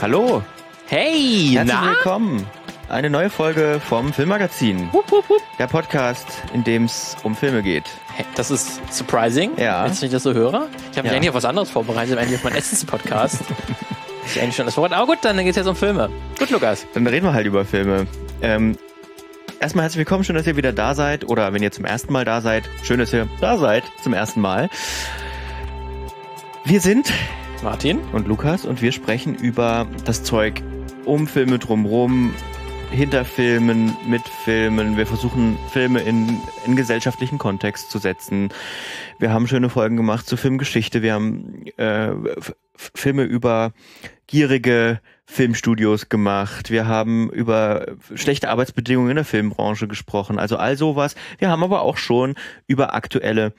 [0.00, 0.42] Hallo,
[0.86, 1.90] Hey, herzlich na?
[1.90, 2.46] willkommen.
[2.88, 4.88] Eine neue Folge vom Filmmagazin.
[4.92, 5.42] Wupp, wupp, wupp.
[5.58, 7.84] Der Podcast, in dem es um Filme geht.
[8.14, 9.84] Hey, Das ist surprising, Ja.
[9.84, 10.68] wenn ich das so höre.
[10.92, 11.16] Ich habe mich Ja.
[11.16, 13.40] eigentlich auf was anderes vorbereitet, eigentlich auf meinen Essens-Podcast.
[14.26, 14.92] ich eigentlich schon das Wort.
[14.94, 16.08] Aber gut, dann geht's jetzt um Filme.
[16.38, 16.86] Gut, Lukas.
[16.94, 18.06] Dann reden wir halt über Filme.
[18.40, 18.78] Ähm,
[19.60, 21.28] erstmal herzlich willkommen, schön, dass ihr wieder da seid.
[21.28, 24.40] Oder wenn ihr zum ersten Mal da seid, schön, dass ihr da seid zum ersten
[24.40, 24.70] Mal.
[26.64, 27.12] Wir sind
[27.62, 27.98] Martin.
[28.12, 30.62] und Lukas und wir sprechen über das Zeug
[31.04, 32.32] um Filme drumrum,
[32.90, 34.96] hinter Filmen, mit Filmen.
[34.96, 38.50] Wir versuchen Filme in, in gesellschaftlichen Kontext zu setzen.
[39.18, 41.02] Wir haben schöne Folgen gemacht zur Filmgeschichte.
[41.02, 42.12] Wir haben äh,
[42.74, 43.72] Filme über
[44.26, 46.70] gierige Filmstudios gemacht.
[46.70, 50.38] Wir haben über schlechte Arbeitsbedingungen in der Filmbranche gesprochen.
[50.38, 51.16] Also all sowas.
[51.38, 52.34] Wir haben aber auch schon
[52.66, 53.52] über aktuelle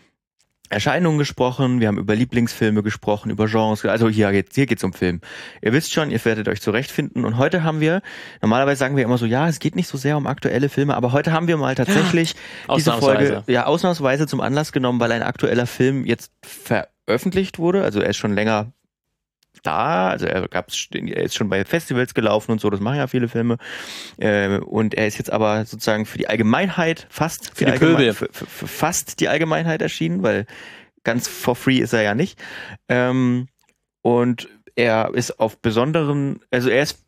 [0.69, 4.93] Erscheinungen gesprochen, wir haben über Lieblingsfilme gesprochen, über Genres, also hier geht's, hier geht's um
[4.93, 5.21] Film.
[5.61, 8.01] Ihr wisst schon, ihr werdet euch zurechtfinden und heute haben wir,
[8.41, 11.11] normalerweise sagen wir immer so, ja, es geht nicht so sehr um aktuelle Filme, aber
[11.11, 12.35] heute haben wir mal tatsächlich
[12.75, 17.99] diese Folge, ja, ausnahmsweise zum Anlass genommen, weil ein aktueller Film jetzt veröffentlicht wurde, also
[17.99, 18.71] er ist schon länger
[19.63, 23.07] da, also er gab's, er ist schon bei Festivals gelaufen und so, das machen ja
[23.07, 23.57] viele Filme.
[24.17, 28.13] Äh, und er ist jetzt aber sozusagen für die Allgemeinheit fast Für die Allgeme- Pöbel.
[28.13, 30.45] für, für, für fast die Allgemeinheit erschienen, weil
[31.03, 32.39] ganz for free ist er ja nicht.
[32.87, 33.47] Ähm,
[34.01, 37.05] und er ist auf besonderen, also er ist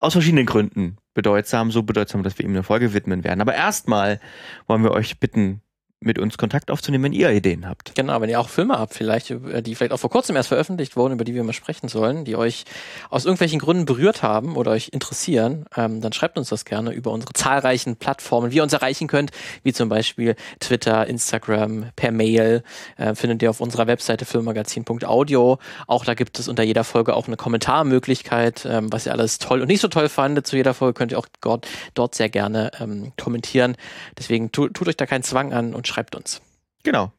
[0.00, 3.40] aus verschiedenen Gründen bedeutsam, so bedeutsam, dass wir ihm eine Folge widmen werden.
[3.40, 4.20] Aber erstmal
[4.66, 5.60] wollen wir euch bitten,
[6.02, 7.94] mit uns Kontakt aufzunehmen, wenn ihr Ideen habt.
[7.94, 10.96] Genau, wenn ihr auch Filme habt, vielleicht, äh, die vielleicht auch vor kurzem erst veröffentlicht
[10.96, 12.64] wurden, über die wir mal sprechen sollen, die euch
[13.10, 17.10] aus irgendwelchen Gründen berührt haben oder euch interessieren, ähm, dann schreibt uns das gerne über
[17.10, 19.30] unsere zahlreichen Plattformen, wie ihr uns erreichen könnt,
[19.62, 22.62] wie zum Beispiel Twitter, Instagram, per Mail,
[22.96, 25.58] äh, findet ihr auf unserer Webseite filmmagazin.audio.
[25.86, 29.60] Auch da gibt es unter jeder Folge auch eine Kommentarmöglichkeit, ähm, was ihr alles toll
[29.60, 32.70] und nicht so toll fandet zu jeder Folge, könnt ihr auch dort, dort sehr gerne
[32.80, 33.76] ähm, kommentieren.
[34.18, 36.42] Deswegen tu, tut euch da keinen Zwang an und schreibt uns.
[36.82, 37.12] Genau.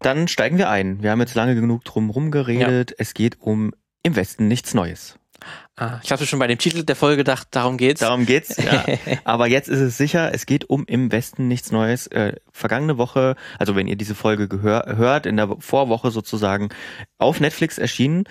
[0.00, 1.02] Dann steigen wir ein.
[1.02, 2.94] Wir haben jetzt lange genug drum rumgeredet.
[2.98, 3.72] Es geht um
[4.02, 5.18] Im Westen nichts Neues.
[5.76, 8.00] Ah, ich habe schon bei dem Titel der Folge gedacht, darum geht's.
[8.00, 8.56] Darum geht's.
[8.56, 8.84] Ja.
[9.24, 12.06] Aber jetzt ist es sicher, es geht um Im Westen nichts Neues.
[12.06, 16.68] Äh, vergangene Woche, also wenn ihr diese Folge gehör, hört, in der Vorwoche sozusagen
[17.18, 18.24] auf Netflix erschienen.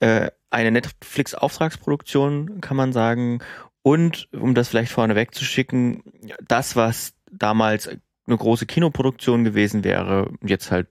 [0.00, 3.40] Äh, eine Netflix-Auftragsproduktion, kann man sagen.
[3.82, 6.02] Und um das vielleicht vorneweg zu schicken,
[6.48, 7.90] das, was damals
[8.26, 10.88] eine große Kinoproduktion gewesen wäre, jetzt halt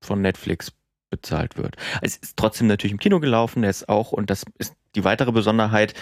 [0.00, 0.72] von Netflix
[1.10, 1.76] bezahlt wird.
[2.00, 5.32] Es ist trotzdem natürlich im Kino gelaufen, er ist auch, und das ist die weitere
[5.32, 5.94] Besonderheit,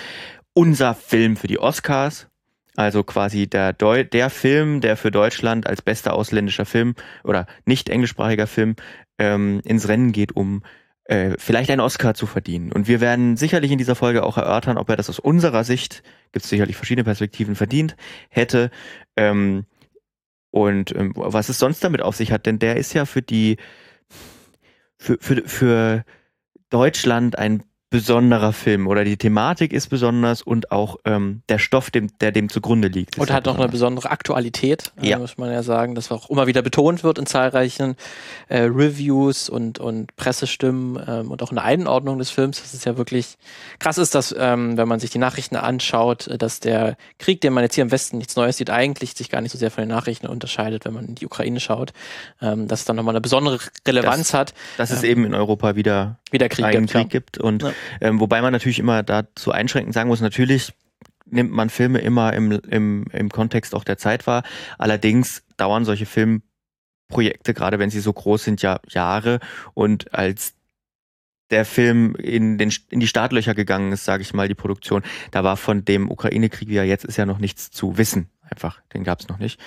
[0.54, 2.28] unser Film für die Oscars.
[2.76, 7.88] Also quasi der, Deu der Film, der für Deutschland als bester ausländischer Film oder nicht
[7.88, 8.76] englischsprachiger Film
[9.18, 10.62] ähm, ins Rennen geht, um
[11.04, 12.70] äh, vielleicht einen Oscar zu verdienen.
[12.70, 16.04] Und wir werden sicherlich in dieser Folge auch erörtern, ob er das aus unserer Sicht,
[16.30, 17.97] gibt es sicherlich verschiedene Perspektiven, verdient
[18.30, 18.70] hätte.
[19.16, 19.66] Ähm,
[20.50, 23.56] und ähm, was es sonst damit auf sich hat, denn der ist ja für die
[24.99, 26.05] für, für, für
[26.69, 32.06] Deutschland ein besonderer Film oder die Thematik ist besonders und auch ähm, der Stoff, dem,
[32.21, 33.19] der dem zugrunde liegt.
[33.19, 35.19] Und ja hat noch eine besondere Aktualität, äh, Ja.
[35.19, 37.97] muss man ja sagen, das auch immer wieder betont wird in zahlreichen
[38.49, 42.61] äh, Reviews und, und Pressestimmen ähm, und auch in der Einordnung des Films.
[42.62, 43.37] Das ist ja wirklich
[43.81, 47.53] krass ist, dass, ähm, wenn man sich die Nachrichten anschaut, äh, dass der Krieg, den
[47.53, 49.83] man jetzt hier im Westen nichts Neues sieht, eigentlich sich gar nicht so sehr von
[49.83, 51.93] den Nachrichten unterscheidet, wenn man in die Ukraine schaut,
[52.41, 55.09] ähm, dass es dann nochmal eine besondere Relevanz hat, Dass es Ja.
[55.09, 56.95] eben in Europa wieder wie der Krieg einen gibt.
[56.95, 57.01] ja.
[57.01, 57.39] Krieg gibt.
[57.39, 57.72] Und Ja.
[58.00, 60.72] Ähm, wobei man natürlich immer dazu einschränkend sagen muss, natürlich
[61.26, 64.42] nimmt man Filme immer im, im, im Kontext auch der Zeit wahr.
[64.78, 69.41] Allerdings dauern solche Filmprojekte, gerade wenn sie so groß sind, ja Jahre.
[69.74, 70.54] Und als
[71.50, 75.44] der Film in, den, in die Startlöcher gegangen ist, sage ich mal, die Produktion, da
[75.44, 78.28] war von dem Ukraine-Krieg, wie er jetzt ist, ja noch nichts zu wissen.
[78.48, 79.60] Einfach, den gab es noch nicht.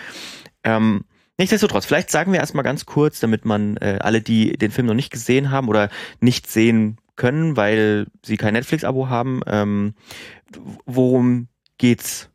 [0.64, 1.06] Ähm,
[1.38, 4.94] nichtsdestotrotz, vielleicht sagen wir erstmal ganz kurz, damit man äh, alle, die den Film noch
[4.94, 5.90] nicht gesehen haben oder
[6.20, 9.94] nicht sehen können, weil sie kein Netflix-Abo haben, ähm,
[10.86, 12.30] worum geht's?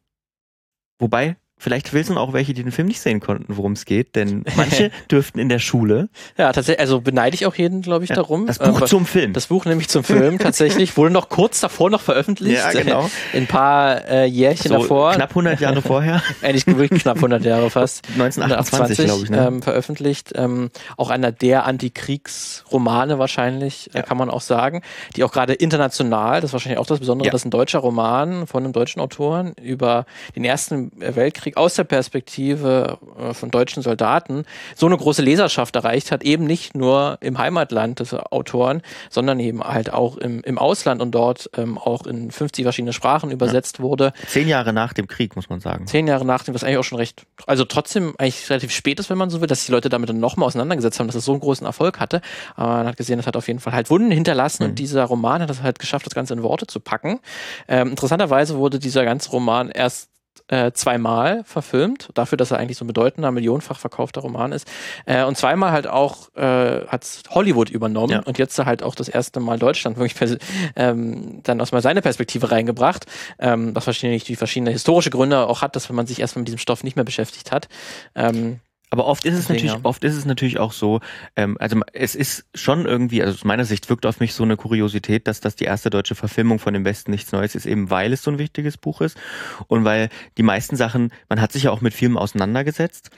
[0.99, 4.45] Wobei, vielleicht wissen auch welche, die den Film nicht sehen konnten, worum es geht, denn
[4.57, 8.17] manche dürften in der Schule Ja, tatsächlich, also beneide ich auch jeden, glaube ich, ja,
[8.17, 8.47] darum.
[8.47, 9.33] das Buch Ähm, zum Film.
[9.33, 12.57] Das Buch nämlich zum Film tatsächlich wurde noch kurz davor noch veröffentlicht.
[12.57, 13.11] ja, genau.
[13.33, 15.13] In ein paar äh, Jährchen So davor.
[15.15, 18.07] knapp 100 Jahre vorher, Eigentlich wirklich knapp 100 Jahre fast.
[18.13, 19.31] 1928, glaube ich.
[19.31, 19.47] Ne?
[19.47, 20.33] ähm, veröffentlicht.
[20.35, 24.03] Ähm, auch einer der Antikriegsromane wahrscheinlich, äh, Ja.
[24.03, 24.83] kann man auch sagen.
[25.17, 27.33] Die auch gerade international, das ist wahrscheinlich auch das Besondere, Ja.
[27.33, 30.07] dass ein deutscher Roman von einem deutschen Autoren über
[30.37, 35.77] den Ersten Weltkrieg Weltkrieg aus der Perspektive äh, von deutschen Soldaten so eine große Leserschaft
[35.77, 40.59] erreicht hat, eben nicht nur im Heimatland des Autoren, sondern eben halt auch im, im
[40.59, 43.85] Ausland und dort ähm, auch in 50 verschiedene Sprachen übersetzt ja.
[43.85, 44.13] wurde.
[44.27, 45.87] Zehn Jahre nach dem Krieg, muss man sagen.
[45.87, 49.11] Zehn Jahre nach dem, was eigentlich auch schon recht, also trotzdem eigentlich relativ spät ist,
[49.11, 51.33] wenn man so will, dass die Leute damit dann nochmal auseinandergesetzt haben, dass es so
[51.33, 52.21] einen großen Erfolg hatte.
[52.57, 54.71] Aber man hat gesehen, das hat auf jeden Fall halt Wunden hinterlassen mhm.
[54.71, 57.21] und dieser Roman hat es halt geschafft, das Ganze in Worte zu packen.
[57.69, 60.09] Ähm, interessanterweise wurde dieser ganze Roman erst
[60.49, 64.69] äh, zweimal verfilmt, dafür, dass er eigentlich so ein bedeutender, millionenfach verkaufter Roman ist.
[65.07, 68.21] Äh, und zweimal halt auch äh, hat Hollywood übernommen ja.
[68.21, 70.39] und jetzt halt auch das erste Mal Deutschland wirklich
[70.77, 73.07] ähm, dann aus mal seine Perspektive reingebracht,
[73.39, 76.59] ähm, was wahrscheinlich die verschiedene historische Gründe auch hat, dass man sich erstmal mit diesem
[76.59, 77.69] Stoff nicht mehr beschäftigt hat.
[78.15, 81.01] Ähm, aber oft ist es Deswegen, natürlich, oft ist es natürlich auch so,
[81.37, 84.57] ähm, also es ist schon irgendwie, also aus meiner Sicht wirkt auf mich so eine
[84.57, 88.13] Kuriosität, dass das die erste deutsche Verfilmung von dem Westen nichts Neues ist, eben weil
[88.13, 89.19] es so ein wichtiges Buch ist
[89.67, 90.09] und weil
[90.39, 93.11] die meisten Sachen, man hat sich ja auch mit Filmen auseinandergesetzt,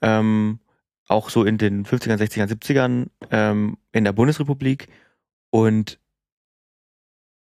[0.00, 0.60] ähm,
[1.06, 4.88] auch so in den 50ern, 60ern, 70ern ähm, in der Bundesrepublik
[5.50, 5.98] und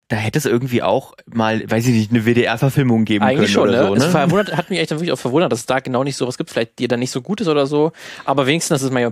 [0.10, 3.70] da hätte es irgendwie auch mal, weiß ich nicht, eine WDR-Verfilmung geben Eigentlich können.
[3.70, 3.88] Eigentlich schon, oder ne?
[3.88, 4.06] So, ne?
[4.06, 6.50] Es verwundert, hat mich echt wirklich auch verwundert, dass es da genau nicht sowas gibt,
[6.50, 7.92] vielleicht die dann nicht so gut ist oder so.
[8.26, 9.12] Aber wenigstens, dass es mal ja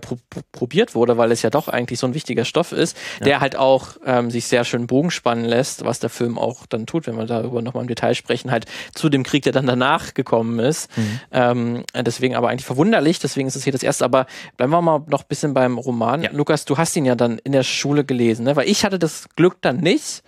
[0.51, 3.25] probiert wurde, weil es ja doch eigentlich so ein wichtiger Stoff ist, ja.
[3.25, 6.87] der halt auch ähm, sich sehr schön Bogen spannen lässt, was der Film auch dann
[6.87, 8.65] tut, wenn wir darüber nochmal im Detail sprechen, halt
[8.95, 10.89] zu dem Krieg, der dann danach gekommen ist.
[10.97, 11.19] Mhm.
[11.31, 14.03] Ähm, deswegen aber eigentlich verwunderlich, deswegen ist es hier das erste.
[14.03, 14.25] Aber
[14.57, 16.23] bleiben wir mal noch ein bisschen beim Roman.
[16.23, 16.31] Ja.
[16.31, 18.55] Lukas, du hast ihn ja dann in der Schule gelesen, ne?
[18.55, 20.23] Weil ich hatte das Glück dann nicht.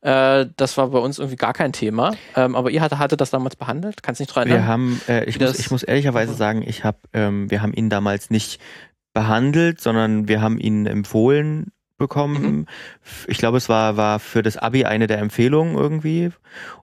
[0.00, 2.14] Äh, das war bei uns irgendwie gar kein Thema.
[2.36, 4.02] Ähm, aber ihr hatte, hatte das damals behandelt?
[4.02, 4.64] Kannst nicht dran erinnern?
[4.64, 7.90] Wir haben, äh, ich, muss, ich muss ehrlicherweise sagen, ich habe, ähm, wir haben ihn
[7.90, 8.60] damals nicht
[9.12, 12.42] behandelt, sondern wir haben ihn empfohlen bekommen.
[12.42, 12.66] Mhm.
[13.28, 16.30] Ich glaube, es war, war für das Abi eine der Empfehlungen irgendwie.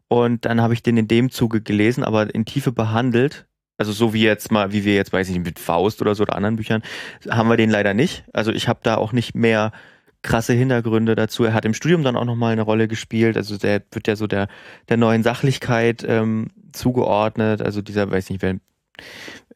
[0.08, 3.46] Und dann habe ich den in dem Zuge gelesen, aber in Tiefe behandelt.
[3.78, 6.24] Also so wie jetzt mal, wie wir jetzt, weiß ich nicht, mit Faust oder so
[6.24, 6.84] oder anderen Büchern,
[7.30, 8.24] haben wir den leider nicht.
[8.32, 9.72] Also ich habe da auch nicht mehr
[10.22, 11.44] krasse Hintergründe dazu.
[11.44, 13.38] Er hat im Studium dann auch nochmal eine Rolle gespielt.
[13.38, 14.48] Also der wird ja so der,
[14.90, 17.62] der neuen Sachlichkeit ähm, zugeordnet.
[17.62, 18.58] Also dieser, weiß nicht, wer,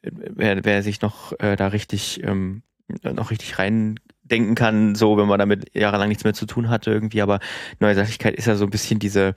[0.02, 2.64] wer, wer sich noch äh, da richtig, ähm,
[3.04, 6.92] noch richtig rein denken kann, so wenn man damit jahrelang nichts mehr zu tun hatte
[6.92, 7.40] irgendwie, aber
[7.80, 9.36] neue Sachlichkeit ist ja so ein bisschen diese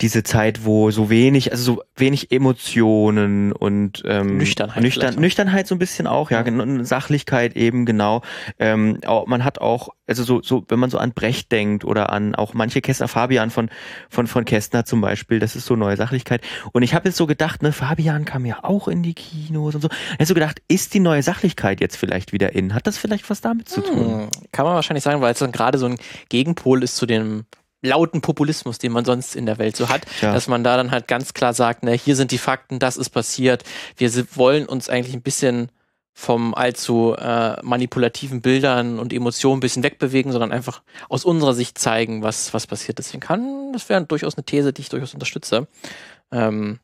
[0.00, 5.74] diese Zeit, wo so wenig, also so wenig Emotionen und ähm, Nüchternheit, Nüchtern, Nüchternheit so
[5.74, 6.84] ein bisschen auch, ja, ja.
[6.84, 8.22] Sachlichkeit eben genau.
[8.58, 12.10] Ähm, auch, man hat auch, also so, so, wenn man so an Brecht denkt oder
[12.10, 13.70] an auch manche Kästner, Fabian von
[14.08, 16.42] von von Kästner zum Beispiel, das ist so neue Sachlichkeit.
[16.72, 19.80] Und ich habe jetzt so gedacht, ne, Fabian kam ja auch in die Kinos und
[19.80, 19.88] so.
[19.88, 22.74] Ich habe so gedacht, ist die neue Sachlichkeit jetzt vielleicht wieder in?
[22.74, 24.20] Hat das vielleicht was damit zu tun?
[24.22, 25.96] Hm, kann man wahrscheinlich sagen, weil es dann gerade so ein
[26.28, 27.46] Gegenpol ist zu dem
[27.86, 30.32] lauten Populismus, den man sonst in der Welt so hat, ja.
[30.32, 33.10] dass man da dann halt ganz klar sagt, ne, hier sind die Fakten, das ist
[33.10, 33.64] passiert.
[33.96, 35.70] Wir wollen uns eigentlich ein bisschen
[36.18, 40.80] vom allzu äh, manipulativen Bildern und Emotionen ein bisschen wegbewegen, sondern einfach
[41.10, 42.96] aus unserer Sicht zeigen, was, was passiert.
[42.96, 45.68] Deswegen kann, das wäre durchaus eine These, die ich durchaus unterstütze.
[46.32, 46.78] Ähm,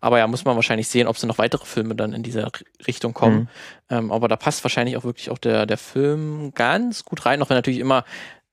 [0.00, 2.50] aber ja, muss man wahrscheinlich sehen, ob es noch weitere Filme dann in dieser
[2.86, 3.40] Richtung kommen.
[3.40, 3.48] Mhm.
[3.90, 7.50] Ähm, aber da passt wahrscheinlich auch wirklich auch der, der Film ganz gut rein, auch
[7.50, 8.04] wenn natürlich immer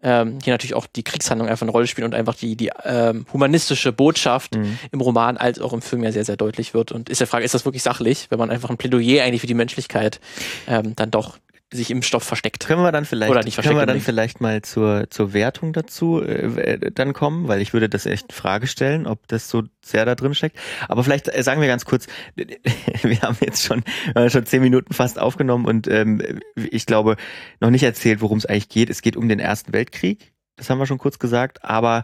[0.07, 3.25] ähm, hier natürlich auch die Kriegshandlung einfach eine Rolle spielt und einfach die, die ähm,
[3.33, 4.79] humanistische Botschaft mhm.
[4.93, 6.93] im Roman als auch im Film ja sehr, sehr deutlich wird.
[6.93, 9.47] Und ist der Frage, ist das wirklich sachlich, wenn man einfach ein Plädoyer eigentlich für
[9.47, 10.21] die Menschlichkeit
[10.65, 11.37] ähm, dann doch
[11.73, 12.65] sich im Stoff versteckt.
[12.65, 16.21] Können wir dann vielleicht, Oder nicht können wir dann vielleicht mal zur, zur Wertung dazu
[16.21, 20.05] äh, dann kommen, weil ich würde das echt in Frage stellen, ob das so sehr
[20.05, 20.57] da drin steckt.
[20.87, 23.83] Aber vielleicht äh, sagen wir ganz kurz, wir haben jetzt schon,
[24.15, 26.21] äh, schon zehn Minuten fast aufgenommen und ähm,
[26.55, 27.17] ich glaube
[27.59, 28.89] noch nicht erzählt, worum es eigentlich geht.
[28.89, 32.03] Es geht um den Ersten Weltkrieg, das haben wir schon kurz gesagt, aber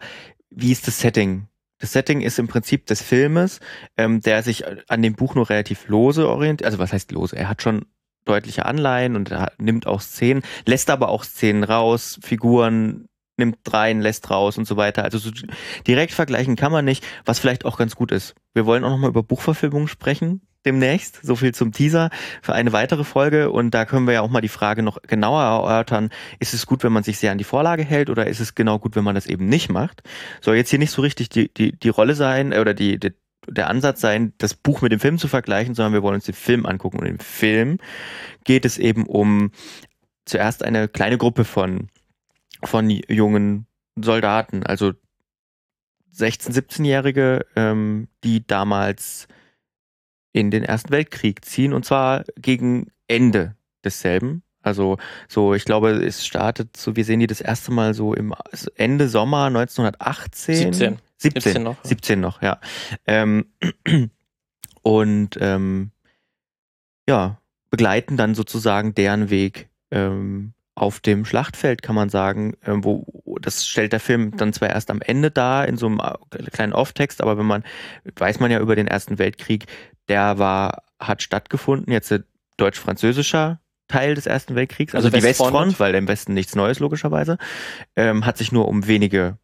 [0.50, 1.48] wie ist das Setting?
[1.80, 3.60] Das Setting ist im Prinzip des Filmes,
[3.98, 6.66] ähm, der sich an dem Buch nur relativ lose orientiert.
[6.66, 7.36] Also was heißt lose?
[7.36, 7.86] Er hat schon
[8.26, 14.30] deutliche Anleihen und nimmt auch Szenen, lässt aber auch Szenen raus, Figuren nimmt rein, lässt
[14.30, 15.04] raus und so weiter.
[15.04, 15.32] Also so
[15.88, 18.36] direkt vergleichen kann man nicht, was vielleicht auch ganz gut ist.
[18.54, 21.20] Wir wollen auch nochmal über Buchverfilmungen sprechen demnächst.
[21.24, 22.10] So viel zum Teaser
[22.42, 23.52] für eine weitere Folge.
[23.52, 26.10] Und da können wir ja auch mal die Frage noch genauer erörtern.
[26.40, 28.80] Ist es gut, wenn man sich sehr an die Vorlage hält oder ist es genau
[28.80, 30.04] gut, wenn man das eben nicht macht?
[30.42, 33.12] Soll jetzt hier nicht so richtig die, die, die Rolle sein oder die, die
[33.48, 36.36] der Ansatz sein, das Buch mit dem Film zu vergleichen, sondern wir wollen uns den
[36.36, 37.00] Film angucken.
[37.00, 37.78] Und im Film
[38.44, 39.52] geht es eben um
[40.26, 41.90] zuerst eine kleine Gruppe von,
[42.64, 44.94] von jungen Soldaten, also
[46.16, 49.28] 16-, 17-Jährige, ähm, die damals
[50.32, 54.44] in den Ersten Weltkrieg ziehen und zwar gegen Ende desselben.
[54.62, 54.98] Also
[55.28, 58.34] so, ich glaube, es startet so, wir sehen die das erste Mal so im
[58.76, 60.74] Ende Sommer 1918.
[60.74, 60.98] 17.
[61.24, 61.78] 17, 17 noch.
[61.84, 62.60] 17 noch, ja.
[63.08, 63.46] Ähm,
[64.82, 65.92] und ähm,
[67.08, 67.40] ja,
[67.70, 73.06] begleiten dann sozusagen deren Weg ähm, auf dem Schlachtfeld, kann man sagen, äh, wo
[73.42, 76.74] das stellt der Film dann zwar erst am Ende dar in so einem äh, kleinen
[76.74, 77.64] Off-Text, aber wenn man
[78.16, 79.66] weiß man ja über den Ersten Weltkrieg,
[80.08, 82.14] der war hat stattgefunden, jetzt
[82.58, 86.80] deutsch-französischer Teil des Ersten Weltkriegs, also, also die Westfront, Westfront, weil im Westen nichts Neues
[86.80, 87.38] logischerweise,
[87.96, 89.38] ähm, hat sich nur um wenige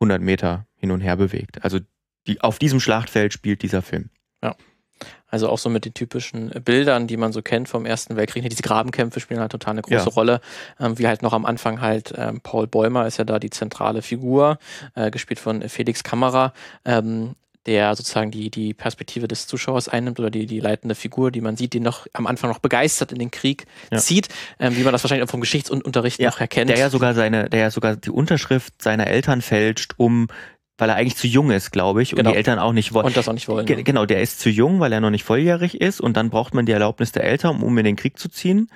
[0.00, 1.62] hundert Meter hin und her bewegt.
[1.64, 1.80] Also
[2.26, 4.10] die, auf diesem Schlachtfeld spielt dieser Film.
[4.42, 4.56] Ja.
[5.28, 8.48] Also auch so mit den typischen Bildern, die man so kennt vom Ersten Weltkrieg.
[8.48, 10.12] Diese Grabenkämpfe spielen halt total eine große ja.
[10.12, 10.40] Rolle.
[10.80, 14.02] Ähm, wie halt noch am Anfang halt ähm, Paul Bäumer ist ja da die zentrale
[14.02, 14.58] Figur,
[14.94, 16.52] äh, gespielt von Felix Kammerer.
[16.84, 17.34] Ähm,
[17.66, 21.56] der sozusagen die, die Perspektive des Zuschauers einnimmt oder die, die leitende Figur, die man
[21.56, 23.98] sieht, die noch am Anfang noch begeistert in den Krieg ja.
[23.98, 26.70] zieht, ähm, wie man das wahrscheinlich auch vom Geschichtsunterricht ja, noch erkennt.
[26.70, 30.28] Der ja sogar seine, der ja sogar die Unterschrift seiner Eltern fälscht, um
[30.78, 32.32] weil er eigentlich zu jung ist, glaube ich, und genau.
[32.32, 33.06] die Eltern auch nicht wollen.
[33.06, 33.64] Und das auch nicht wollen.
[33.64, 36.52] Ge genau, der ist zu jung, weil er noch nicht volljährig ist und dann braucht
[36.52, 38.68] man die Erlaubnis der Eltern, um in den Krieg zu ziehen.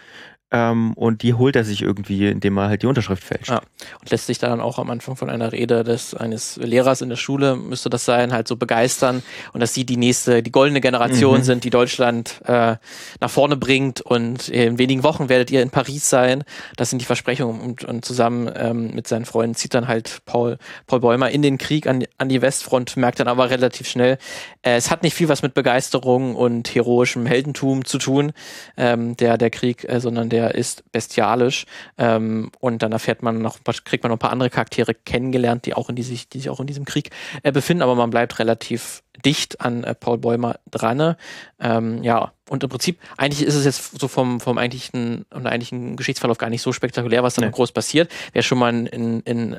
[0.53, 3.51] Ähm, und die holt er sich irgendwie, indem er halt die Unterschrift fälscht.
[3.51, 3.61] Ja.
[4.01, 7.17] Und lässt sich dann auch am Anfang von einer Rede des eines Lehrers in der
[7.17, 11.39] Schule, müsste das sein, halt so begeistern und dass sie die nächste, die goldene Generation
[11.39, 11.45] mhm.
[11.45, 12.77] sind, die Deutschland äh,
[13.21, 16.43] nach vorne bringt und in wenigen Wochen werdet ihr in Paris sein.
[16.77, 20.59] Das sind die Versprechungen und, und zusammen ähm, mit seinen Freunden zieht dann halt Paul,
[20.89, 24.19] Paul Bäumer in den Krieg an, an die Westfront, merkt dann aber relativ schnell,
[24.63, 28.33] äh, es hat nicht viel was mit Begeisterung und heroischem Heldentum zu tun,
[28.77, 31.67] ähm, der, der Krieg, äh, sondern der der ist bestialisch.
[31.99, 35.75] Ähm, und dann erfährt man noch, kriegt man noch ein paar andere Charaktere kennengelernt, die
[35.75, 37.11] auch in die sich, die sich auch in diesem Krieg
[37.43, 41.17] äh, befinden, aber man bleibt relativ dicht an äh, Paul Bäumer dran.
[41.61, 45.97] Ähm, ja, und im Prinzip, eigentlich ist es jetzt so vom, vom eigentlichen, und eigentlichen
[45.97, 47.53] Geschichtsverlauf gar nicht so spektakulär, was da nee.
[47.53, 48.11] groß passiert.
[48.33, 49.59] Wer schon mal in, in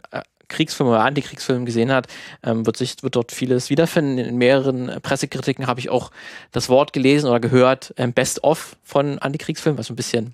[0.51, 2.07] äh, Kriegsfilm oder Antikriegsfilm gesehen hat,
[2.43, 4.17] ähm, wird sich wird dort vieles wiederfinden.
[4.17, 6.11] In mehreren Pressekritiken habe ich auch
[6.51, 10.33] das Wort gelesen oder gehört, ähm, Best of von Antikriegsfilmen, was ein bisschen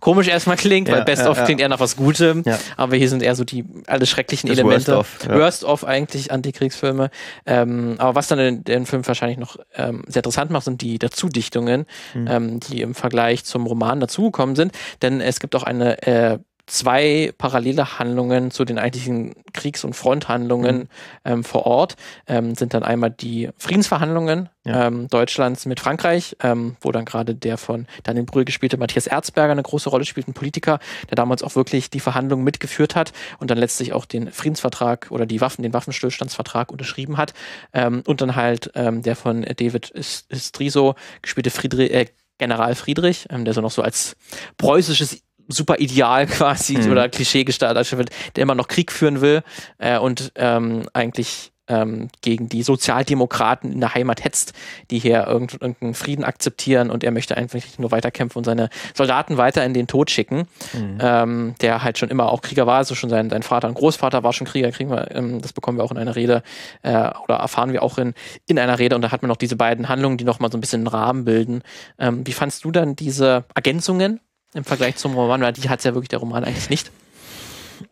[0.00, 2.42] komisch erstmal klingt, ja, weil Best ja, of klingt eher nach was Gutem,
[2.76, 4.96] aber hier sind eher so die alle schrecklichen das Elemente.
[4.96, 7.10] Worst of, Worst of eigentlich Antikriegsfilme.
[7.46, 11.86] Ähm, aber was dann den, Film wahrscheinlich noch ähm, sehr interessant macht, sind die Dazudichtungen,
[12.14, 12.60] mhm.
[12.60, 14.72] die im Vergleich zum Roman dazugekommen sind.
[15.00, 20.78] Denn es gibt auch eine äh, zwei parallele Handlungen zu den eigentlichen Kriegs- und Fronthandlungen
[20.78, 20.88] mhm.
[21.24, 21.96] ähm, vor Ort.
[22.26, 24.86] Ähm, sind dann einmal die Friedensverhandlungen ja.
[24.86, 29.52] ähm, Deutschlands mit Frankreich, ähm, wo dann gerade der von Daniel Brühl gespielte Matthias Erzberger
[29.52, 30.78] eine große Rolle spielt, ein Politiker,
[31.10, 35.26] der damals auch wirklich die Verhandlungen mitgeführt hat und dann letztlich auch den Friedensvertrag oder
[35.26, 37.34] die Waffen, den Waffenstillstandsvertrag unterschrieben hat.
[37.72, 42.06] Ähm, und dann halt ähm, der von David Striso gespielte Friedrich, äh,
[42.38, 44.16] General Friedrich, ähm, der so noch so als
[44.56, 46.90] preußisches super ideal quasi mhm.
[46.90, 49.42] oder Klischee gestaltet, der immer noch Krieg führen will
[49.78, 54.52] äh, und ähm, eigentlich ähm, gegen die Sozialdemokraten in der Heimat hetzt,
[54.90, 59.64] die hier irgendeinen Frieden akzeptieren und er möchte einfach nur weiterkämpfen und seine Soldaten weiter
[59.64, 60.98] in den Tod schicken, mhm.
[61.00, 64.22] ähm, der halt schon immer auch Krieger war, also schon sein, sein Vater und Großvater
[64.22, 66.42] war schon Krieger, kriegen wir, ähm, das bekommen wir auch in einer Rede
[66.82, 68.14] äh, oder erfahren wir auch in,
[68.46, 70.60] in einer Rede und da hat man noch diese beiden Handlungen, die nochmal so ein
[70.60, 71.62] bisschen einen Rahmen bilden.
[71.98, 74.20] Ähm, wie fandst du dann diese Ergänzungen
[74.54, 76.90] im Vergleich zum Roman, weil die hat es ja wirklich der Roman eigentlich nicht.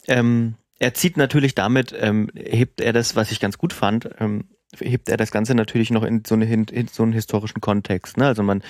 [0.07, 4.45] Ähm, er zieht natürlich damit, ähm, hebt er das, was ich ganz gut fand, ähm,
[4.81, 8.16] hebt er das Ganze natürlich noch in so, eine, in so einen historischen Kontext.
[8.16, 8.26] Ne?
[8.26, 8.62] Also man,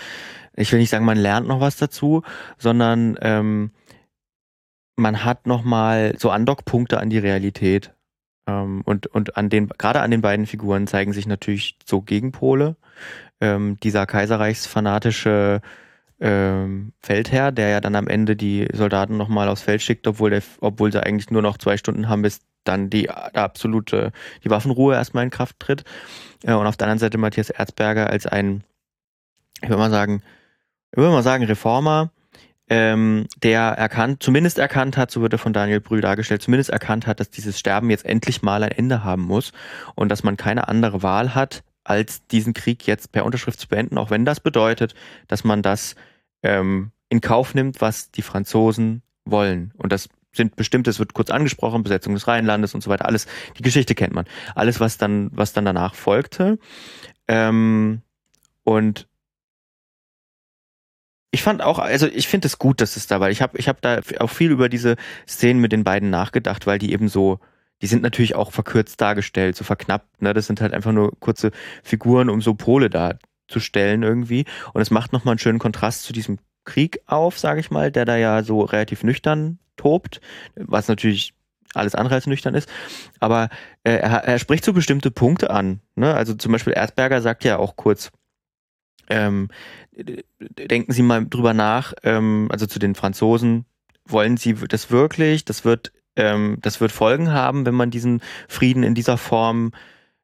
[0.57, 2.23] ich will nicht sagen, man lernt noch was dazu,
[2.59, 3.71] sondern ähm,
[4.97, 7.95] man hat nochmal so Andockpunkte an die Realität.
[8.47, 12.77] Ähm, und, und an den, gerade an den beiden Figuren zeigen sich natürlich so Gegenpole.
[13.41, 15.61] Ähm, dieser kaiserreichsfanatische
[16.23, 20.43] ähm, Feldherr, der ja dann am Ende die Soldaten nochmal aufs Feld schickt, obwohl, der,
[20.61, 24.12] obwohl sie eigentlich nur noch zwei Stunden haben, bis dann die, absolute,
[24.45, 25.83] die Waffenruhe erstmal in Kraft tritt.
[26.45, 28.62] Äh, und auf der anderen Seite Matthias Erzberger als ein,
[29.61, 30.23] ich würde mal sagen,
[30.93, 32.12] ich würde mal sagen, Reformer,
[32.69, 37.09] ähm, der erkannt, zumindest erkannt hat, so wird er von Daniel Brühl dargestellt, zumindest erkannt
[37.09, 39.52] hat, dass dieses Sterben jetzt endlich mal ein Ende haben muss
[39.97, 43.99] und dass man keine andere Wahl hat, als diesen Krieg jetzt per Unterschrift zu beenden,
[43.99, 44.95] auch wenn das bedeutet,
[45.26, 45.97] dass man das
[46.43, 49.73] ähm, in Kauf nimmt, was die Franzosen wollen.
[49.77, 53.27] Und das sind bestimmte, es wird kurz angesprochen, Besetzung des Rheinlandes und so weiter, alles,
[53.59, 54.25] die Geschichte kennt man.
[54.55, 56.59] Alles, was dann, was dann danach folgte.
[57.29, 58.01] Ähm,
[58.65, 59.09] und
[61.31, 63.31] ich fand auch, also ich finde es gut, dass es da war.
[63.31, 64.97] Ich habe ich hab da auch viel über diese
[65.27, 67.41] Szenen mit den beiden nachgedacht, weil die eben so,
[67.81, 70.21] die sind natürlich auch verkürzt dargestellt, so verknappt.
[70.21, 70.35] Ne?
[70.35, 71.51] Das sind halt einfach nur kurze
[71.83, 73.15] Figuren, um so Pole da
[73.53, 74.45] zu stellen irgendwie.
[74.73, 78.05] Und es macht nochmal einen schönen Kontrast zu diesem Krieg auf, sage ich mal, der
[78.05, 80.21] da ja so relativ nüchtern tobt,
[80.57, 81.35] was natürlich
[81.75, 82.69] alles andere als nüchtern ist.
[83.21, 83.49] Aber
[83.85, 85.81] äh, er, er spricht so bestimmte Punkte an.
[85.95, 86.13] Ne?
[86.13, 88.11] Also zum Beispiel Erzberger sagt ja auch kurz,
[89.09, 89.49] Ähm,
[89.93, 93.67] denken Sie mal drüber nach, ähm, also zu den Franzosen,
[94.07, 95.45] wollen Sie das wirklich?
[95.45, 99.73] Das wird, ähm, das wird Folgen haben, wenn man diesen Frieden in dieser Form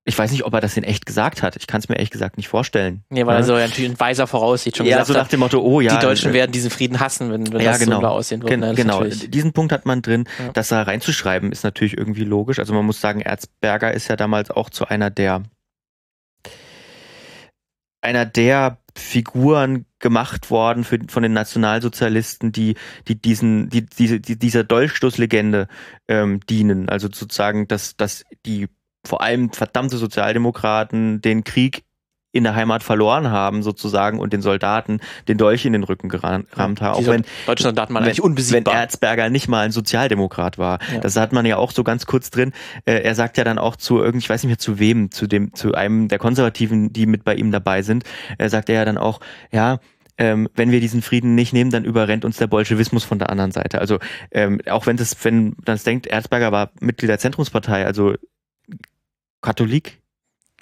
[0.08, 1.54] ich weiß nicht, ob er das in echt gesagt hat.
[1.56, 3.04] Ich kann es mir ehrlich gesagt nicht vorstellen.
[3.10, 3.40] Nee, weil ja.
[3.40, 4.78] er so natürlich ein weiser voraussieht.
[4.78, 5.96] Schon ja, so nach dem Motto, oh ja.
[5.96, 8.00] Die Deutschen äh, werden diesen Frieden hassen, wenn, wenn ja, das genau.
[8.00, 8.48] so aussehen wird.
[8.48, 8.74] Gen ne?
[8.74, 10.24] genau, diesen Punkt hat man drin.
[10.38, 10.50] Ja.
[10.52, 12.58] Das da reinzuschreiben ist natürlich irgendwie logisch.
[12.58, 15.42] Also man muss sagen, Erzberger ist ja damals auch zu einer der
[18.00, 22.76] einer der Figuren gemacht worden für, von den Nationalsozialisten, die,
[23.08, 25.68] die diesen, die, diese, die, dieser Dolchstoßlegende
[26.06, 26.88] ähm, dienen.
[26.88, 28.68] Also sozusagen, dass, dass die
[29.06, 31.84] vor allem verdammte Sozialdemokraten den Krieg
[32.30, 36.48] in der Heimat verloren haben sozusagen und den Soldaten den Dolch in den Rücken gerammt
[36.56, 36.78] haben.
[36.78, 38.74] Auch wenn deutsche Soldaten waren eigentlich unbesiegbar.
[38.74, 40.78] Wenn Erzberger nicht mal ein Sozialdemokrat war.
[40.92, 41.00] Ja.
[41.00, 42.52] Das hat man ja auch so ganz kurz drin.
[42.84, 45.26] Äh, er sagt ja dann auch zu irgendwie, ich weiß nicht mehr zu wem, zu
[45.26, 48.04] dem, zu einem der Konservativen, die mit bei ihm dabei sind,
[48.36, 49.78] er sagt er ja dann auch, ja,
[50.18, 53.52] ähm, wenn wir diesen Frieden nicht nehmen, dann überrennt uns der Bolschewismus von der anderen
[53.52, 53.80] Seite.
[53.80, 53.98] Also
[54.32, 58.14] ähm, auch wenn das, wenn das denkt, Erzberger war Mitglied der Zentrumspartei, also
[59.40, 60.00] Katholik,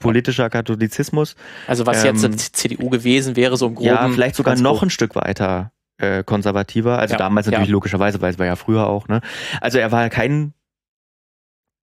[0.00, 1.36] politischer Katholizismus.
[1.66, 3.88] Also was ähm, jetzt CDU gewesen wäre, so im Groben.
[3.88, 6.98] Ja, vielleicht sogar noch ein Stück weiter äh, konservativer.
[6.98, 7.72] Also ja, damals natürlich ja.
[7.72, 9.08] logischerweise, weil es war ja früher auch.
[9.08, 9.20] Ne?
[9.60, 10.52] Also er war kein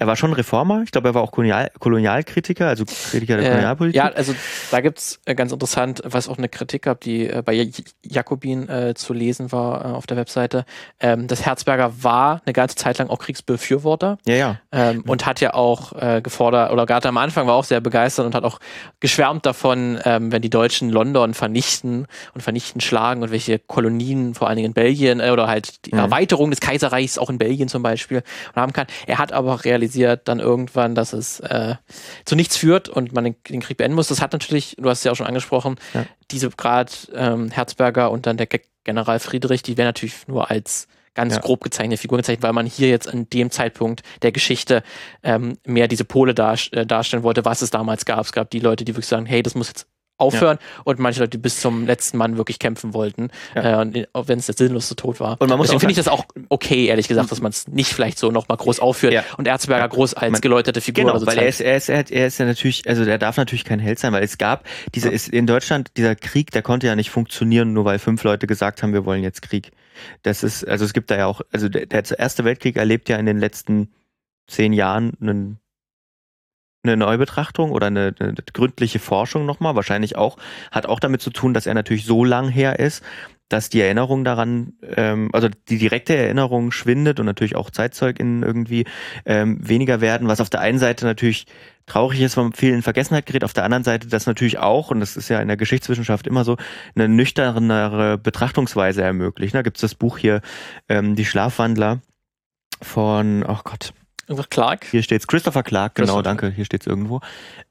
[0.03, 3.49] er war schon Reformer, ich glaube, er war auch Kolonial Kolonialkritiker, also Kritiker der äh,
[3.51, 3.95] Kolonialpolitik.
[3.95, 4.35] Ja, also
[4.69, 7.71] da gibt's äh, ganz interessant, was auch eine Kritik gab, die äh, bei
[8.03, 10.65] Jakobin äh, zu lesen war äh, auf der Webseite.
[10.99, 14.17] Ähm, das Herzberger war eine ganze Zeit lang auch Kriegsbefürworter.
[14.25, 14.59] Ja, ja.
[14.73, 18.35] Ähm, und hat ja auch gefordert, oder gerade am Anfang war auch sehr begeistert und
[18.35, 18.59] hat auch
[18.99, 24.47] geschwärmt davon, ähm, wenn die Deutschen London vernichten und vernichten schlagen und welche Kolonien, vor
[24.47, 25.99] allen Dingen in Belgien, oder halt die mhm.
[25.99, 28.23] Erweiterung des Kaiserreichs auch in Belgien zum Beispiel
[28.55, 28.87] haben kann.
[29.07, 31.75] Er hat aber realisiert, realisiert dann irgendwann, dass es äh,
[32.25, 34.07] zu nichts führt und man den, den, Krieg beenden muss.
[34.07, 36.05] Das hat natürlich, du hast es ja auch schon angesprochen, ja.
[36.31, 38.47] diese gerade ähm, Herzberger und dann der
[38.83, 41.41] General Friedrich, die werden natürlich nur als ganz ja.
[41.41, 44.83] grob gezeichnete Figur gezeichnet, weil man hier jetzt an dem Zeitpunkt der Geschichte
[45.21, 48.25] ähm, mehr diese Pole dar, äh, darstellen wollte, was es damals gab.
[48.25, 50.81] Es gab die Leute, die wirklich sagen, hey, das muss jetzt aufhören ja.
[50.83, 53.81] und manche Leute, die bis zum letzten Mann wirklich kämpfen wollten, ja.
[53.81, 55.37] äh, wenn es der sinnlose Tod war.
[55.39, 57.93] Und man muss Deswegen finde ich das auch okay, ehrlich gesagt, dass man es nicht
[57.93, 59.23] vielleicht so nochmal groß aufführt ja.
[59.37, 61.05] und Erzberger groß als man, geläuterte Figur.
[61.05, 63.37] Genau, so weil er ist, er, ist, er, er ist ja natürlich, also er darf
[63.37, 66.87] natürlich kein Held sein, weil es gab, diese ist in Deutschland, dieser Krieg, der konnte
[66.87, 69.71] ja nicht funktionieren, nur weil fünf Leute gesagt haben, wir wollen jetzt Krieg.
[70.21, 73.17] Das ist, also es gibt da ja auch, also der, der Erste Weltkrieg erlebt ja
[73.17, 73.89] in den letzten
[74.47, 75.59] zehn Jahren einen
[76.83, 80.37] eine Neubetrachtung oder eine, eine gründliche Forschung nochmal, wahrscheinlich auch,
[80.71, 83.03] hat auch damit zu tun, dass er natürlich so lang her ist,
[83.49, 88.85] dass die Erinnerung daran, ähm, also die direkte Erinnerung schwindet und natürlich auch ZeitzeugInnen irgendwie
[89.25, 91.45] ähm, weniger werden, was auf der einen Seite natürlich
[91.85, 94.99] traurig ist, weil viel in Vergessenheit gerät, auf der anderen Seite das natürlich auch, und
[94.99, 96.57] das ist ja in der Geschichtswissenschaft immer so,
[96.95, 99.53] eine nüchternere Betrachtungsweise ermöglicht.
[99.53, 100.41] Da gibt's das Buch hier,
[100.89, 102.01] ähm, Die Schlafwandler
[102.81, 103.93] von, oh Gott,
[104.33, 104.87] Irgendwas Clark?
[104.89, 107.21] Hier steht's Christopher Clark, genau, danke, hier steht's irgendwo.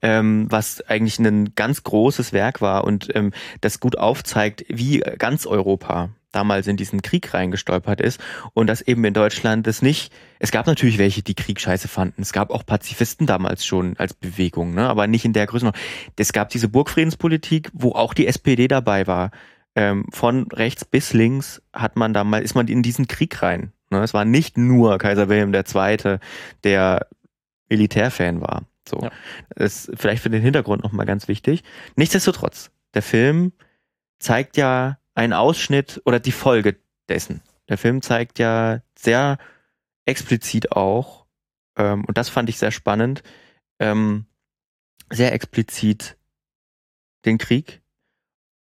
[0.01, 5.45] Ähm, was eigentlich ein ganz großes Werk war und ähm, das gut aufzeigt, wie ganz
[5.45, 8.21] Europa damals in diesen Krieg reingestolpert ist
[8.55, 12.23] und dass eben in Deutschland es nicht, es gab natürlich welche, die Krieg scheiße fanden.
[12.23, 14.89] Es gab auch Pazifisten damals schon als Bewegung, ne?
[14.89, 15.73] aber nicht in der Größe.
[16.17, 19.33] Es gab diese Burgfriedenspolitik, wo auch die SPD dabei war.
[19.75, 23.73] Ähm, von rechts bis links hat man damals, ist man in diesen Krieg rein.
[23.93, 24.03] Ne?
[24.03, 26.19] Es war nicht nur Kaiser Wilhelm II.,
[26.65, 27.07] der
[27.69, 28.65] Militärfan war.
[28.89, 29.01] So.
[29.01, 29.11] Ja.
[29.55, 31.63] Das ist vielleicht für den Hintergrund nochmal ganz wichtig.
[31.97, 33.53] Nichtsdestotrotz, der Film
[34.19, 36.77] zeigt ja einen Ausschnitt oder die Folge
[37.09, 37.43] dessen.
[37.69, 39.39] Der Film zeigt ja sehr
[40.05, 41.27] explizit auch,
[41.77, 43.23] ähm, und das fand ich sehr spannend,
[43.79, 44.27] ähm,
[45.11, 46.17] sehr explizit
[47.25, 47.83] den Krieg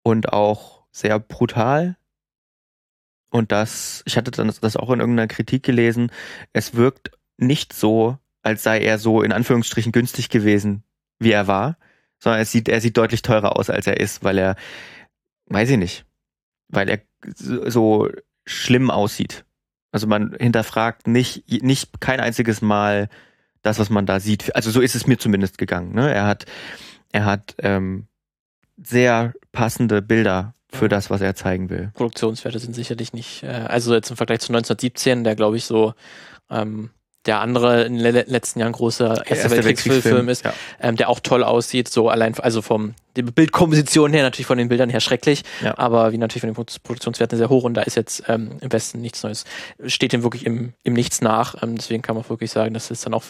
[0.03, 1.97] und auch sehr brutal
[3.35, 6.13] und das, ich hatte dann das auch in irgendeiner Kritik gelesen,
[6.53, 10.85] es wirkt nicht so, als sei er so in Anführungsstrichen günstig gewesen,
[11.19, 11.77] wie er war,
[12.21, 14.55] sondern es sieht, er sieht deutlich teurer aus, als er ist, weil er,
[15.47, 16.07] weiß ich nicht,
[16.69, 17.01] weil er
[17.43, 18.09] so
[18.47, 19.45] schlimm aussieht.
[19.91, 23.09] Also man hinterfragt nicht, nicht kein einziges Mal
[23.63, 24.55] das, was man da sieht.
[24.55, 25.93] Also so ist es mir zumindest gegangen.
[25.93, 26.15] Ne?
[26.15, 26.47] Er hat,
[27.11, 28.07] er hat ähm,
[28.77, 31.91] sehr passende Bilder für das, was er zeigen will.
[31.95, 35.95] Produktionswerte sind sicherlich nicht, äh, also jetzt im Vergleich zu 1917, der glaube ich so
[36.51, 36.91] ähm,
[37.27, 40.53] der andere in den letzten Jahren große Erste Weltkriegsfilm ist, ja.
[40.81, 44.69] ähm, der auch toll aussieht, so allein, also vom die Bildkomposition her, natürlich von den
[44.69, 45.79] Bildern her schrecklich, ja.
[45.79, 49.01] aber wie natürlich von den Produktionswerten sehr hoch und da ist jetzt ähm, im Westen
[49.01, 49.45] nichts Neues.
[49.87, 53.07] Steht dem wirklich im, im Nichts nach, ähm, deswegen kann man wirklich sagen, das ist
[53.07, 53.25] dann auch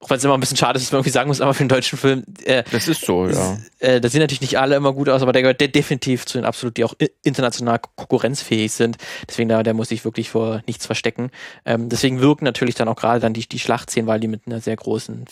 [0.00, 1.60] auch wenn es immer ein bisschen schade ist, dass man irgendwie sagen muss, aber für
[1.60, 2.22] einen deutschen Film.
[2.44, 3.58] Äh, das ist so, ja.
[3.80, 6.38] Äh, da sehen natürlich nicht alle immer gut aus, aber der gehört der definitiv zu
[6.38, 8.96] den absolut, die auch international konkurrenzfähig sind.
[9.28, 11.30] Deswegen, da, der muss sich wirklich vor nichts verstecken.
[11.64, 14.60] Ähm, deswegen wirken natürlich dann auch gerade dann die, die Schlachtszenen, weil die mit einer
[14.60, 15.24] sehr großen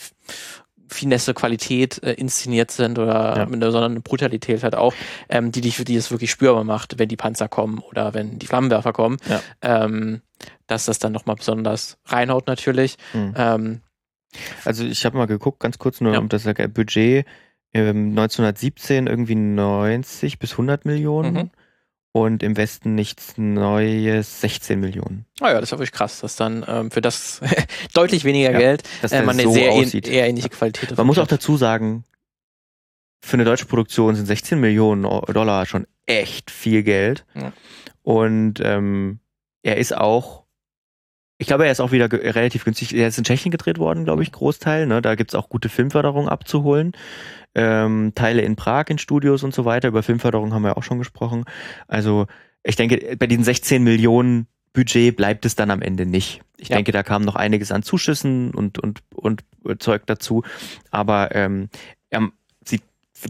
[0.89, 3.45] Finesse, Qualität äh, inszeniert sind oder ja.
[3.47, 4.95] mit einer besonderen Brutalität halt auch,
[5.29, 8.47] ähm, die dich, die es wirklich spürbar macht, wenn die Panzer kommen oder wenn die
[8.47, 9.19] Flammenwerfer kommen.
[9.29, 9.41] Ja.
[9.63, 10.23] Ähm,
[10.67, 12.97] dass das dann nochmal besonders reinhaut natürlich.
[13.15, 13.35] Mhm.
[13.37, 13.81] Ähm,
[14.65, 16.19] also ich habe mal geguckt, ganz kurz nur ja.
[16.19, 17.27] um das Budget.
[17.73, 21.35] Ähm, 1917 irgendwie 90 bis 100 Millionen.
[21.35, 21.51] Mhm.
[22.13, 25.27] Und im Westen nichts Neues, 16 Millionen.
[25.41, 27.43] Ah ja, das ist wirklich krass, dass dann ähm, für das
[27.93, 30.09] deutlich weniger ja, Geld dass äh, man eine so sehr aussieht.
[30.09, 32.05] eher ähnliche Qualität Man muss auch dazu sagen,
[33.21, 37.27] für eine deutsche Produktion sind 16 Millionen Dollar schon echt viel Geld.
[37.35, 37.53] Ja.
[38.03, 39.19] Und ähm,
[39.63, 40.46] er ist auch
[41.39, 42.95] ich glaube, er ist auch wieder relativ günstig.
[42.95, 44.87] Er ist in Tschechien gedreht worden, glaube ich, Großteil.
[44.87, 45.03] Ne?
[45.03, 46.93] Da gibt's auch gute Filmförderung abzuholen.
[47.55, 49.89] Ähm, Teile in Prag in Studios und so weiter.
[49.89, 51.45] Über Filmförderung haben wir auch schon gesprochen.
[51.89, 52.27] Also
[52.63, 56.41] ich denke, bei diesen 16 Millionen Budget bleibt es dann am Ende nicht.
[56.57, 56.77] Ich ja.
[56.77, 59.45] denke, da kam noch einiges an Zuschüssen und, und, und
[59.79, 60.43] Zeug dazu.
[60.91, 61.69] Aber ähm,
[62.11, 62.31] er
[62.65, 62.83] sieht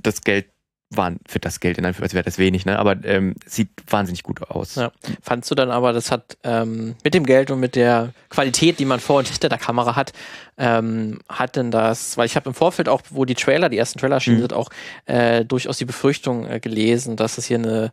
[0.03, 0.47] das Geld
[0.91, 2.79] waren für das Geld in Anführungszeichen wäre das wenig, ne?
[2.79, 4.77] Aber ähm, sieht wahnsinnig gut aus.
[4.77, 4.93] Ja.
[5.21, 8.85] Fandst du dann aber, das hat ähm, mit dem Geld und mit der Qualität, die
[8.85, 10.13] man vor und hinter der Kamera hat,
[10.59, 13.99] ähm, hat denn das, weil ich habe im Vorfeld auch, wo die Trailer, die ersten
[13.99, 14.43] Trailer erschienen mhm.
[14.43, 14.71] sind, auch
[15.07, 17.93] äh, durchaus die Befürchtung äh, gelesen, dass es hier eine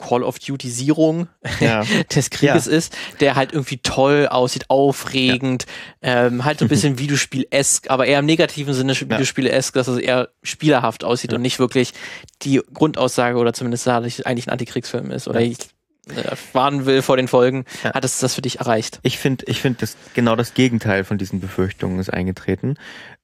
[0.00, 1.28] Call of Duty-Sierung
[1.60, 1.84] ja.
[2.14, 2.72] des Krieges ja.
[2.72, 5.66] ist, der halt irgendwie toll aussieht, aufregend,
[6.02, 6.26] ja.
[6.26, 10.30] ähm, halt so ein bisschen Videospiel-esk, aber eher im negativen Sinne Videospiel-esk, dass es eher
[10.42, 11.92] spielerhaft aussieht und nicht wirklich
[12.42, 15.58] die Grundaussage oder zumindest eigentlich ein Antikriegsfilm ist oder ich
[16.08, 19.00] äh, warnen will vor den Folgen, hat es das für dich erreicht?
[19.02, 22.76] Ich finde, ich finde, das genau das Gegenteil von diesen Befürchtungen ist eingetreten.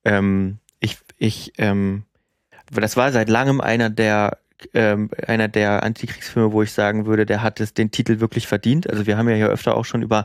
[0.04, 2.04] Ähm, ich, ich, ähm,
[2.70, 4.38] das war seit langem einer der
[4.75, 8.88] ähm, einer der Antikriegsfilme, wo ich sagen würde, der hat es den Titel wirklich verdient.
[8.88, 10.25] Also wir haben ja hier öfter auch schon über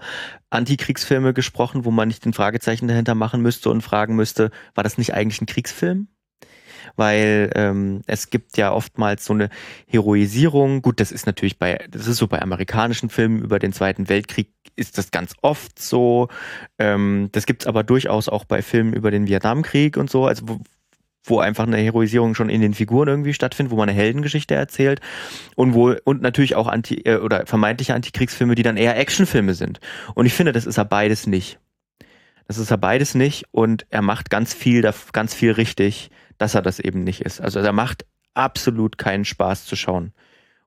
[0.50, 4.98] Antikriegsfilme gesprochen, wo man nicht den Fragezeichen dahinter machen müsste und fragen müsste, war das
[4.98, 6.08] nicht eigentlich ein Kriegsfilm?
[6.96, 9.50] Weil ähm, es gibt ja oftmals so eine
[9.88, 10.82] Heroisierung.
[10.82, 14.50] Gut, das ist natürlich bei, das ist so bei amerikanischen Filmen über den Zweiten Weltkrieg
[14.76, 16.28] ist das ganz oft so.
[16.80, 20.26] Ähm, das gibt's aber durchaus auch bei Filmen über den Vietnamkrieg und so.
[20.26, 20.60] Also wo,
[21.24, 25.02] wo einfach eine Heroisierung schon in den Figuren irgendwie stattfindet, wo man eine Heldengeschichte erzählt
[25.56, 29.80] und wo und natürlich auch anti äh, oder vermeintliche Antikriegsfilme, die dann eher Actionfilme sind.
[30.16, 31.60] Und ich finde, das ist er beides nicht.
[32.48, 34.82] Das ist er beides nicht und er macht ganz viel,
[35.14, 37.40] ganz viel richtig, dass er das eben nicht ist.
[37.40, 40.12] Also er macht absolut keinen Spaß zu schauen.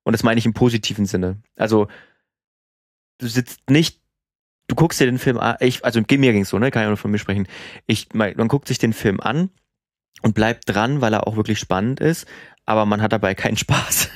[0.02, 1.38] Und das meine ich im positiven Sinne.
[1.56, 1.88] Also
[3.18, 4.00] du sitzt nicht
[4.66, 6.96] du guckst dir den Film an, ich, also mir ging's so, ne, kann ich nur
[6.96, 7.46] von mir sprechen.
[7.86, 9.50] Ich, man guckt sich den Film an
[10.22, 12.26] und bleibt dran, weil er auch wirklich spannend ist,
[12.66, 14.08] aber man hat dabei keinen Spaß.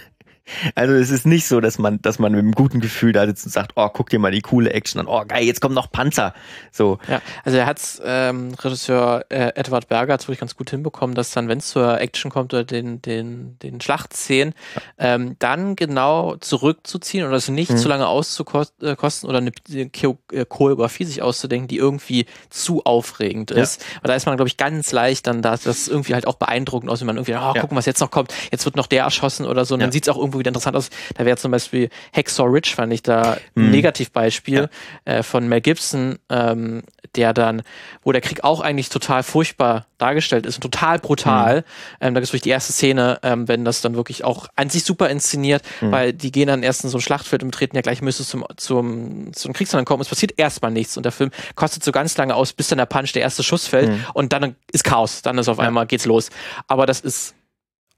[0.75, 3.47] Also es ist nicht so, dass man, dass man mit einem guten Gefühl da sitzt
[3.47, 5.91] und sagt, oh, guck dir mal die coole Action an, oh geil, jetzt kommt noch
[5.91, 6.35] Panzer.
[6.73, 6.99] So.
[7.09, 11.31] Ja, also er hat's, ähm, Regisseur äh, Edward Berger hat's wirklich ganz gut hinbekommen, dass
[11.31, 14.83] dann, wenn es zur Action kommt oder den, den, den Schlachtszenen, ja.
[15.15, 17.77] ähm, dann genau zurückzuziehen oder es nicht mhm.
[17.77, 23.81] zu lange auszukosten äh, oder eine äh, Choreografie sich auszudenken, die irgendwie zu aufregend ist.
[23.81, 24.03] Ja.
[24.03, 26.91] Weil da ist man, glaube ich, ganz leicht dann da, das irgendwie halt auch beeindruckend
[26.91, 27.61] aus, wenn man irgendwie, oh, ja.
[27.61, 30.09] gucken, was jetzt noch kommt, jetzt wird noch der erschossen oder so, und dann sieht's
[30.09, 30.91] auch irgendwo wieder interessant aus.
[31.15, 33.71] Da wäre zum Beispiel Hacksaw Ridge, fand ich da ein mhm.
[33.71, 34.69] Negativbeispiel
[35.07, 35.13] ja.
[35.13, 36.83] äh, von Mel Gibson, ähm,
[37.15, 37.63] der dann,
[38.03, 41.59] wo der Krieg auch eigentlich total furchtbar dargestellt ist und total brutal.
[41.59, 41.63] Mhm.
[42.01, 44.85] Ähm, da gibt es die erste Szene, ähm, wenn das dann wirklich auch an sich
[44.85, 45.93] super inszeniert, mhm.
[45.93, 48.45] weil die gehen dann erst in so ein Schlachtfeld und treten ja gleich müsste zum,
[48.57, 50.03] zum, zum Kriegsland kommen.
[50.03, 52.87] Es passiert erstmal nichts und der Film kostet so ganz lange aus, bis dann der
[52.87, 54.05] Punch, der erste Schuss fällt mhm.
[54.15, 55.23] und dann ist Chaos.
[55.23, 56.31] Dann ist auf einmal geht's los.
[56.67, 57.35] Aber das ist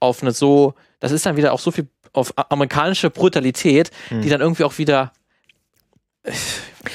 [0.00, 4.22] auf eine so, das ist dann wieder auch so viel auf amerikanische Brutalität, hm.
[4.22, 5.12] die dann irgendwie auch wieder
[6.22, 6.32] äh,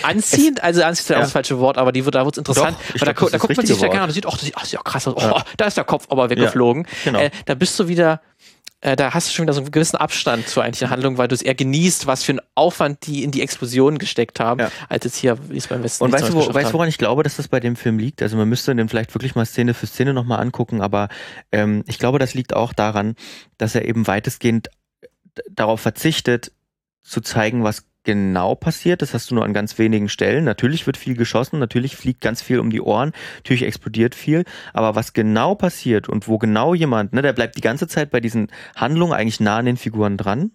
[0.03, 1.19] anziehend, also anziehend ist ja.
[1.19, 2.77] das falsche Wort, aber die wird, da wird es interessant.
[2.93, 4.53] Doch, da, glaub, da, guckt man sich da gerne an und sieht, oh, das ist,
[4.55, 5.43] ach, ja krass, oh, ja.
[5.57, 6.85] da ist der Kopf aber weggeflogen.
[7.05, 7.19] Ja, genau.
[7.19, 8.21] äh, da bist du wieder,
[8.81, 11.33] äh, da hast du schon wieder so einen gewissen Abstand zur eigentlichen Handlung, weil du
[11.33, 14.71] es eher genießt, was für einen Aufwand die in die Explosion gesteckt haben, ja.
[14.89, 17.23] als jetzt hier, wie es beim Westen Und weißt du, wo, weißt, woran ich glaube,
[17.23, 18.21] dass das bei dem Film liegt?
[18.21, 21.09] Also man müsste den vielleicht wirklich mal Szene für Szene nochmal angucken, aber
[21.51, 23.15] ähm, ich glaube, das liegt auch daran,
[23.57, 24.69] dass er eben weitestgehend
[25.49, 26.51] darauf verzichtet,
[27.03, 29.01] zu zeigen, was genau passiert.
[29.01, 30.45] Das hast du nur an ganz wenigen Stellen.
[30.45, 34.45] Natürlich wird viel geschossen, natürlich fliegt ganz viel um die Ohren, natürlich explodiert viel.
[34.73, 38.21] Aber was genau passiert und wo genau jemand, ne, der bleibt die ganze Zeit bei
[38.21, 40.51] diesen Handlungen eigentlich nah an den Figuren dran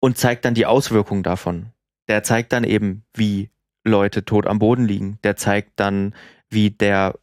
[0.00, 1.66] und zeigt dann die Auswirkungen davon.
[2.08, 3.50] Der zeigt dann eben, wie
[3.84, 5.18] Leute tot am Boden liegen.
[5.24, 6.14] Der zeigt dann,
[6.52, 7.14] wie der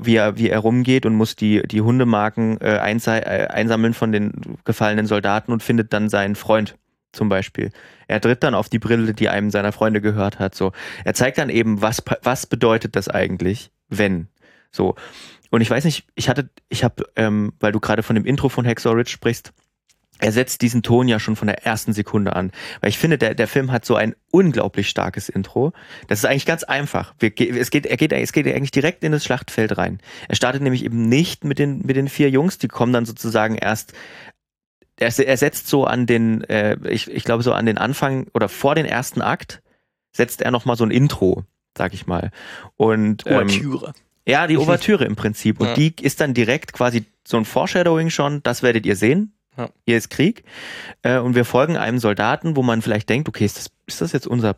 [0.00, 5.06] wie er, wie er rumgeht und muss die, die Hundemarken äh, einsammeln von den gefallenen
[5.06, 6.76] Soldaten und findet dann seinen Freund
[7.12, 7.70] zum Beispiel.
[8.06, 10.54] Er tritt dann auf die Brille, die einem seiner Freunde gehört hat.
[10.54, 10.72] So,
[11.04, 14.28] er zeigt dann eben, was was bedeutet das eigentlich, wenn
[14.70, 14.94] so.
[15.50, 18.48] Und ich weiß nicht, ich hatte, ich habe, ähm, weil du gerade von dem Intro
[18.48, 19.52] von Ridge sprichst,
[20.20, 22.50] er setzt diesen Ton ja schon von der ersten Sekunde an.
[22.80, 25.72] Weil ich finde, der, der Film hat so ein unglaublich starkes Intro.
[26.08, 27.14] Das ist eigentlich ganz einfach.
[27.18, 30.00] Wir, es, geht, er geht, es geht eigentlich direkt in das Schlachtfeld rein.
[30.28, 33.54] Er startet nämlich eben nicht mit den, mit den vier Jungs, die kommen dann sozusagen
[33.56, 33.92] erst
[35.00, 38.48] er, er setzt so an den, äh, ich, ich glaube so an den Anfang oder
[38.48, 39.62] vor den ersten Akt
[40.12, 41.44] setzt er nochmal so ein Intro,
[41.76, 42.30] sag ich mal.
[42.76, 43.92] Und ähm, Ouvertüre.
[44.26, 45.60] Ja, die Ouvertüre im Prinzip.
[45.60, 45.74] Und ja.
[45.74, 49.37] die ist dann direkt quasi so ein Foreshadowing schon, das werdet ihr sehen.
[49.58, 49.70] Ja.
[49.84, 50.44] Hier ist Krieg.
[51.02, 54.12] Äh, und wir folgen einem Soldaten, wo man vielleicht denkt, okay, ist das, ist das
[54.12, 54.56] jetzt unser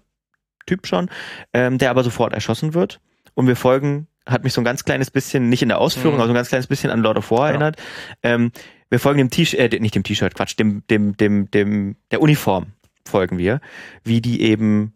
[0.66, 1.10] Typ schon,
[1.52, 3.00] ähm, der aber sofort erschossen wird.
[3.34, 6.20] Und wir folgen, hat mich so ein ganz kleines bisschen, nicht in der Ausführung, mhm.
[6.20, 7.48] aber so ein ganz kleines bisschen an Lord of War ja.
[7.48, 7.76] erinnert.
[8.22, 8.52] Ähm,
[8.90, 12.66] wir folgen dem T-Shirt, äh, nicht dem T-Shirt, Quatsch, dem, dem, dem, dem, der Uniform
[13.08, 13.60] folgen wir,
[14.04, 14.94] wie die eben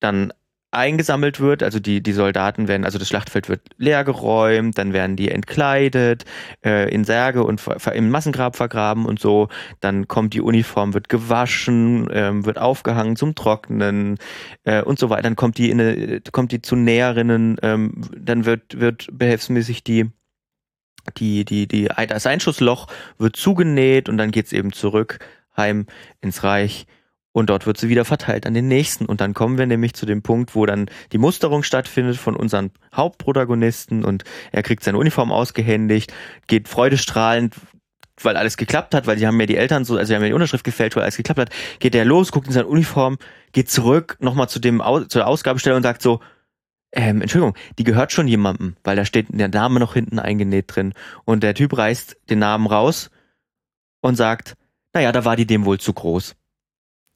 [0.00, 0.32] dann
[0.74, 5.30] eingesammelt wird, also die, die Soldaten werden, also das Schlachtfeld wird leergeräumt, dann werden die
[5.30, 6.24] entkleidet,
[6.64, 7.60] äh, in Särge und
[7.92, 9.48] im Massengrab vergraben und so,
[9.80, 14.18] dann kommt die Uniform, wird gewaschen, ähm, wird aufgehangen zum Trocknen
[14.64, 18.44] äh, und so weiter, dann kommt die in eine, kommt die zu Näherinnen, ähm, dann
[18.44, 20.10] wird, wird behelfsmäßig die
[21.18, 22.86] die, die, die, das Einschussloch
[23.18, 25.18] wird zugenäht und dann geht's eben zurück
[25.54, 25.86] heim
[26.22, 26.86] ins Reich
[27.34, 29.06] und dort wird sie wieder verteilt an den nächsten.
[29.06, 32.70] Und dann kommen wir nämlich zu dem Punkt, wo dann die Musterung stattfindet von unseren
[32.94, 36.14] Hauptprotagonisten und er kriegt seine Uniform ausgehändigt,
[36.46, 37.56] geht freudestrahlend,
[38.22, 40.28] weil alles geklappt hat, weil sie haben mir die Eltern so, also sie haben mir
[40.28, 43.18] die Unterschrift gefällt, weil alles geklappt hat, geht er los, guckt in seine Uniform,
[43.50, 46.20] geht zurück nochmal zu dem, zu der Ausgabestelle und sagt so,
[46.92, 50.94] ähm, Entschuldigung, die gehört schon jemandem, weil da steht der Name noch hinten eingenäht drin.
[51.24, 53.10] Und der Typ reißt den Namen raus
[54.02, 54.54] und sagt,
[54.92, 56.36] naja, da war die dem wohl zu groß.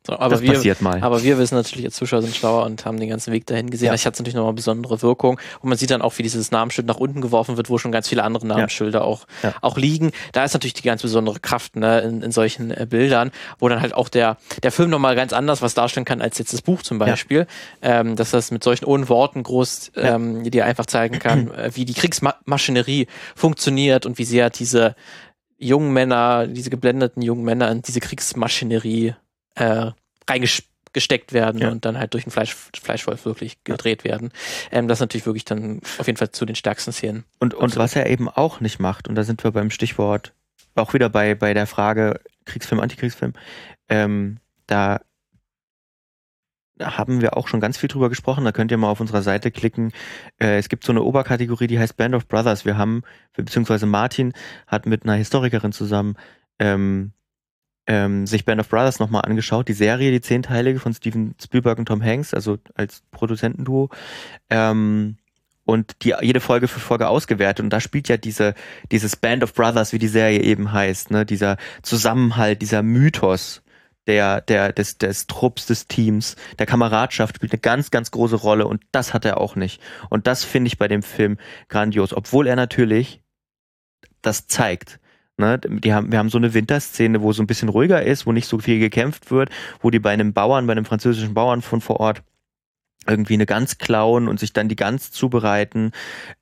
[0.09, 1.03] So, aber das wir, passiert mal.
[1.03, 3.87] Aber wir wissen natürlich, als Zuschauer sind schlauer und haben den ganzen Weg dahin gesehen.
[3.87, 3.93] Ja.
[3.93, 5.39] Das hat natürlich nochmal eine besondere Wirkung.
[5.61, 8.09] Und man sieht dann auch, wie dieses Namensschild nach unten geworfen wird, wo schon ganz
[8.09, 9.05] viele andere Namensschilder ja.
[9.05, 9.53] Auch, ja.
[9.61, 10.13] auch liegen.
[10.33, 13.83] Da ist natürlich die ganz besondere Kraft ne, in, in solchen äh, Bildern, wo dann
[13.83, 16.81] halt auch der, der Film nochmal ganz anders was darstellen kann als jetzt das Buch
[16.81, 17.47] zum Beispiel.
[17.83, 21.85] Ähm, dass das mit solchen ohne Worten groß ähm, dir einfach zeigen kann, äh, wie
[21.85, 24.95] die Kriegsmaschinerie funktioniert und wie sehr diese
[25.59, 29.15] jungen Männer, diese geblendeten jungen Männer in diese Kriegsmaschinerie
[29.59, 29.93] äh,
[30.29, 31.71] reingesteckt werden ja.
[31.71, 34.13] und dann halt durch den Fleisch, Fleischwolf wirklich gedreht ja.
[34.13, 34.31] werden.
[34.71, 37.25] Ähm, das ist natürlich wirklich dann auf jeden Fall zu den stärksten Szenen.
[37.39, 40.33] Und, und was er eben auch nicht macht, und da sind wir beim Stichwort,
[40.75, 43.33] auch wieder bei, bei der Frage Kriegsfilm, Antikriegsfilm,
[43.89, 45.01] ähm, da
[46.81, 48.45] haben wir auch schon ganz viel drüber gesprochen.
[48.45, 49.93] Da könnt ihr mal auf unserer Seite klicken.
[50.39, 52.65] Äh, es gibt so eine Oberkategorie, die heißt Band of Brothers.
[52.65, 53.03] Wir haben,
[53.35, 54.33] beziehungsweise Martin
[54.67, 56.17] hat mit einer Historikerin zusammen
[56.59, 57.13] ähm,
[57.89, 61.87] ähm, sich Band of Brothers nochmal angeschaut, die Serie, die zehnteilige von Steven Spielberg und
[61.87, 63.89] Tom Hanks, also als Produzentenduo.
[64.51, 65.17] Ähm,
[65.65, 67.63] und die jede Folge für Folge ausgewertet.
[67.63, 68.55] Und da spielt ja diese,
[68.91, 73.63] dieses Band of Brothers, wie die Serie eben heißt, ne, dieser Zusammenhalt, dieser Mythos
[74.07, 78.67] der, der, des, des Trupps, des Teams, der Kameradschaft spielt eine ganz, ganz große Rolle
[78.67, 79.83] und das hat er auch nicht.
[80.09, 81.37] Und das finde ich bei dem Film
[81.69, 83.21] grandios, obwohl er natürlich
[84.23, 85.01] das zeigt.
[85.41, 88.33] Ne, die haben, wir haben so eine Winterszene, wo so ein bisschen ruhiger ist, wo
[88.33, 91.81] nicht so viel gekämpft wird, wo die bei einem Bauern, bei einem französischen Bauern von
[91.81, 92.25] vor Ort
[93.07, 95.93] irgendwie eine Gans klauen und sich dann die Gans zubereiten,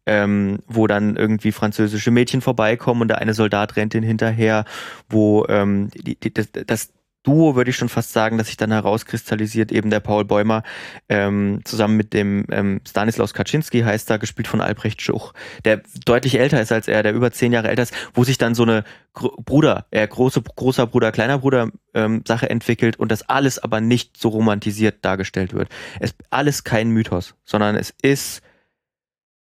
[0.06, 4.64] ähm, wo dann irgendwie französische Mädchen vorbeikommen und der eine Soldat rennt ihnen hinterher,
[5.10, 6.92] wo ähm, die, die, das, das
[7.26, 10.62] Duo, würde ich schon fast sagen, dass sich dann herauskristallisiert, eben der Paul Bäumer
[11.08, 15.32] ähm, zusammen mit dem ähm, Stanislaus Kaczynski heißt da, gespielt von Albrecht Schuch,
[15.64, 18.54] der deutlich älter ist als er, der über zehn Jahre älter ist, wo sich dann
[18.54, 23.28] so eine Gr Bruder, äh, große, großer Bruder, kleiner Bruder ähm, Sache entwickelt und das
[23.28, 25.68] alles aber nicht so romantisiert dargestellt wird.
[25.98, 28.42] Es alles kein Mythos, sondern es ist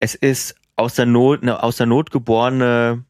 [0.01, 3.05] es ist aus der Not, eine aus der Not geborene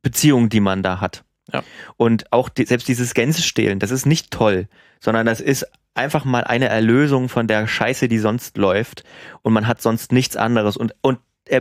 [0.00, 1.25] Beziehung, die man da hat.
[1.52, 1.62] Ja.
[1.96, 4.68] Und auch die, selbst dieses Gänsestehlen, das ist nicht toll,
[5.00, 9.04] sondern das ist einfach mal eine Erlösung von der Scheiße, die sonst läuft
[9.42, 11.18] und man hat sonst nichts anderes und, und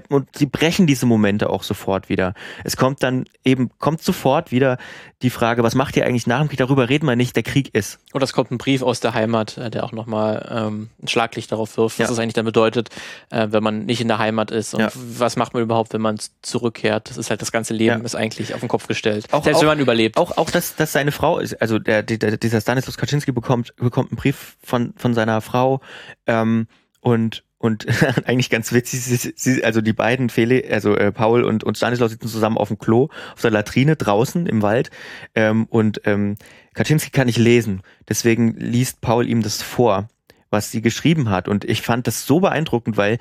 [0.10, 2.34] und sie brechen diese Momente auch sofort wieder.
[2.64, 4.78] Es kommt dann eben, kommt sofort wieder
[5.22, 6.58] die Frage, was macht ihr eigentlich nach dem Krieg?
[6.58, 8.00] Darüber reden wir nicht, der Krieg ist.
[8.14, 11.52] Oder es kommt ein Brief aus der Heimat, äh, der auch nochmal ähm, ein Schlaglicht
[11.52, 12.08] darauf wirft, was ja.
[12.08, 12.90] das eigentlich dann bedeutet,
[13.30, 14.74] äh, wenn man nicht in der Heimat ist.
[14.74, 14.92] Und ja.
[14.94, 17.10] was macht man überhaupt, wenn man zurückkehrt?
[17.10, 18.06] Das ist halt das ganze Leben ja.
[18.06, 19.28] ist eigentlich auf den Kopf gestellt.
[19.32, 20.18] Auch, Selbst auch, wenn man überlebt.
[20.18, 24.12] Auch, auch dass, dass seine Frau ist, also der, der, dieser Stanislaus Kaczynski bekommt, bekommt
[24.12, 25.82] einen Brief von, von seiner Frau
[26.26, 26.68] ähm,
[27.02, 27.86] und und
[28.26, 32.12] eigentlich ganz witzig, sie, sie, also die beiden Fele, also äh, Paul und, und Stanislaus
[32.12, 34.92] sitzen zusammen auf dem Klo, auf der Latrine draußen im Wald.
[35.36, 36.36] Ähm, und ähm,
[36.74, 40.08] Kaczynski kann nicht lesen, deswegen liest Paul ihm das vor,
[40.50, 41.48] was sie geschrieben hat.
[41.48, 43.18] Und ich fand das so beeindruckend, weil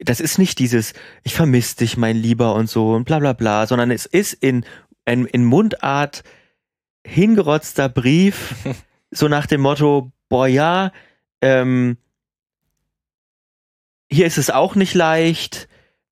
[0.00, 3.66] das ist nicht dieses, ich vermisse dich, mein Lieber und so und bla bla bla,
[3.66, 4.64] sondern es ist in,
[5.04, 6.24] in, in Mundart
[7.06, 8.54] hingerotzter Brief,
[9.10, 10.92] so nach dem Motto, boah ja,
[11.40, 11.98] ähm,
[14.14, 15.68] hier ist es auch nicht leicht.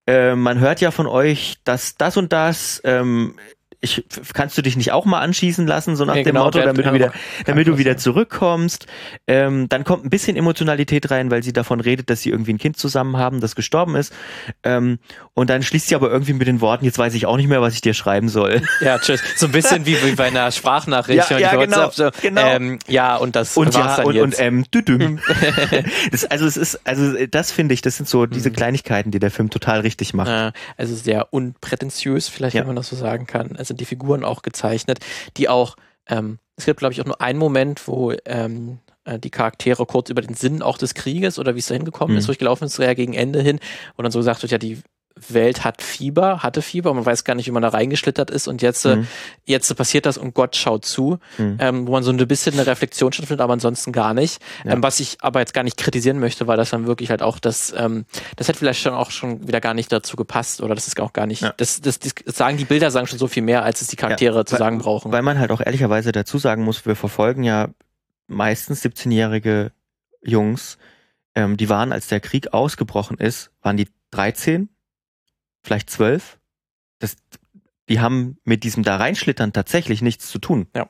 [0.07, 3.37] Äh, man hört ja von euch, dass das und das, ähm,
[3.83, 6.61] ich, kannst du dich nicht auch mal anschießen lassen, so nach ja, dem genau, Motto,
[6.61, 7.13] damit du wieder,
[7.47, 8.87] damit du wieder zurückkommst.
[9.27, 12.59] Ähm, dann kommt ein bisschen Emotionalität rein, weil sie davon redet, dass sie irgendwie ein
[12.59, 14.15] Kind zusammen haben, das gestorben ist.
[14.63, 15.01] Ähm,
[15.35, 17.61] und dann schließt sie aber irgendwie mit den Worten, jetzt weiß ich auch nicht mehr,
[17.61, 18.63] was ich dir schreiben soll.
[18.81, 19.21] Ja, tschüss.
[19.37, 21.29] So ein bisschen wie, wie bei einer Sprachnachricht.
[21.31, 22.47] Ja, ja genau, so, genau.
[22.47, 24.25] Ähm, ja, und das und war's ja, dann und, jetzt.
[24.25, 25.19] und ähm, düdüm.
[26.13, 28.55] das, also es ist, also das finde ich, das sind so diese mhm.
[28.55, 30.29] Kleinigkeiten, die der Film total richtig macht.
[30.29, 32.61] Ja, also sehr unprätentiös, vielleicht, ja.
[32.61, 33.57] wenn man das so sagen kann.
[33.57, 35.01] Also sind die Figuren auch gezeichnet,
[35.37, 39.31] die auch, ähm, es gibt, glaube ich, auch nur einen Moment, wo ähm, äh, die
[39.31, 42.19] Charaktere kurz über den Sinn auch des Krieges oder wie es da hingekommen mhm.
[42.19, 43.59] ist, durchgelaufen ist, ja gegen Ende hin,
[43.97, 44.81] und dann so gesagt wird, ja, die
[45.29, 48.63] Welt hat Fieber, hatte Fieber, man weiß gar nicht, wie man da reingeschlittert ist und
[48.63, 49.07] jetzt, äh, mhm.
[49.45, 51.57] jetzt passiert das und Gott schaut zu, mhm.
[51.61, 54.43] ähm, wo man so ein bisschen eine Reflexion stattfindet, aber ansonsten gar nicht.
[54.65, 54.73] Ja.
[54.73, 57.39] Ähm, was ich aber jetzt gar nicht kritisieren möchte, weil das dann wirklich halt auch
[57.39, 58.05] das, ähm,
[58.37, 61.13] das hätte vielleicht schon auch schon wieder gar nicht dazu gepasst oder das ist auch
[61.13, 61.53] gar nicht, ja.
[61.57, 64.39] das, das, das, sagen die Bilder sagen schon so viel mehr, als es die Charaktere
[64.39, 65.13] ja, zu weil, sagen brauchen.
[65.13, 67.69] Weil man halt auch ehrlicherweise dazu sagen muss, wir verfolgen ja
[68.27, 69.73] meistens 17-jährige
[70.23, 70.79] Jungs,
[71.35, 74.69] ähm, die waren, als der Krieg ausgebrochen ist, waren die 13,
[75.63, 76.39] vielleicht zwölf.
[76.99, 77.17] Das,
[77.89, 80.69] die haben mit diesem da reinschlittern tatsächlich nichts zu tun.
[80.75, 80.89] Ja,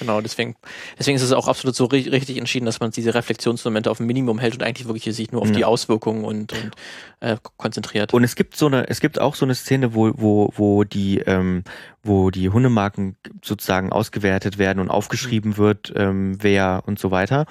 [0.00, 0.20] genau.
[0.20, 0.56] Deswegen,
[0.98, 4.40] deswegen ist es auch absolut so richtig entschieden, dass man diese Reflexionsmomente auf ein Minimum
[4.40, 5.54] hält und eigentlich wirklich sich nur auf ja.
[5.54, 6.72] die Auswirkungen und, und
[7.20, 8.12] äh, konzentriert.
[8.12, 11.20] Und es gibt so eine, es gibt auch so eine Szene, wo, wo, wo die,
[11.20, 11.62] ähm,
[12.02, 15.56] wo die Hundemarken sozusagen ausgewertet werden und aufgeschrieben mhm.
[15.58, 17.46] wird, ähm, wer und so weiter.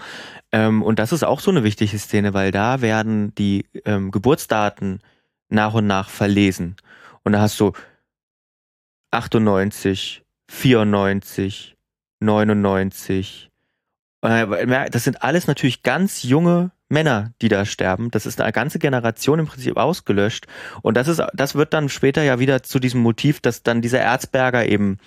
[0.51, 4.99] Ähm, und das ist auch so eine wichtige Szene, weil da werden die ähm, Geburtsdaten
[5.51, 6.75] nach und nach verlesen.
[7.23, 7.73] Und da hast du
[9.11, 11.75] 98, 94,
[12.19, 13.49] 99.
[14.21, 18.11] Das sind alles natürlich ganz junge Männer, die da sterben.
[18.11, 20.47] Das ist eine ganze Generation im Prinzip ausgelöscht.
[20.81, 23.99] Und das ist, das wird dann später ja wieder zu diesem Motiv, dass dann dieser
[23.99, 24.99] Erzberger eben,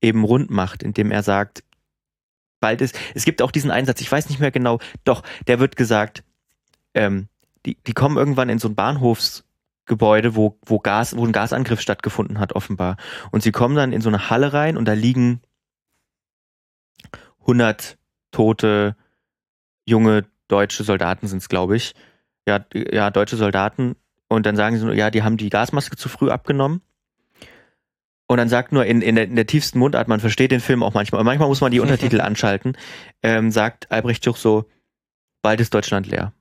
[0.00, 1.62] eben rund macht, indem er sagt,
[2.60, 5.76] bald ist, es gibt auch diesen Einsatz, ich weiß nicht mehr genau, doch, der wird
[5.76, 6.24] gesagt,
[6.94, 7.28] ähm,
[7.66, 9.44] die, die kommen irgendwann in so ein Bahnhofs,
[9.86, 12.96] Gebäude, wo, wo Gas, wo ein Gasangriff stattgefunden hat, offenbar.
[13.30, 15.42] Und sie kommen dann in so eine Halle rein und da liegen
[17.40, 17.98] 100
[18.30, 18.96] tote
[19.86, 21.94] junge deutsche Soldaten sind es, glaube ich.
[22.46, 23.96] Ja, ja, deutsche Soldaten.
[24.28, 26.80] Und dann sagen sie nur, ja, die haben die Gasmaske zu früh abgenommen.
[28.26, 30.82] Und dann sagt nur in, in, der, in der tiefsten Mundart, man versteht den Film
[30.82, 32.76] auch manchmal, manchmal muss man die Untertitel anschalten,
[33.22, 34.64] ähm, sagt Albrecht Schuch so,
[35.42, 36.32] bald ist Deutschland leer.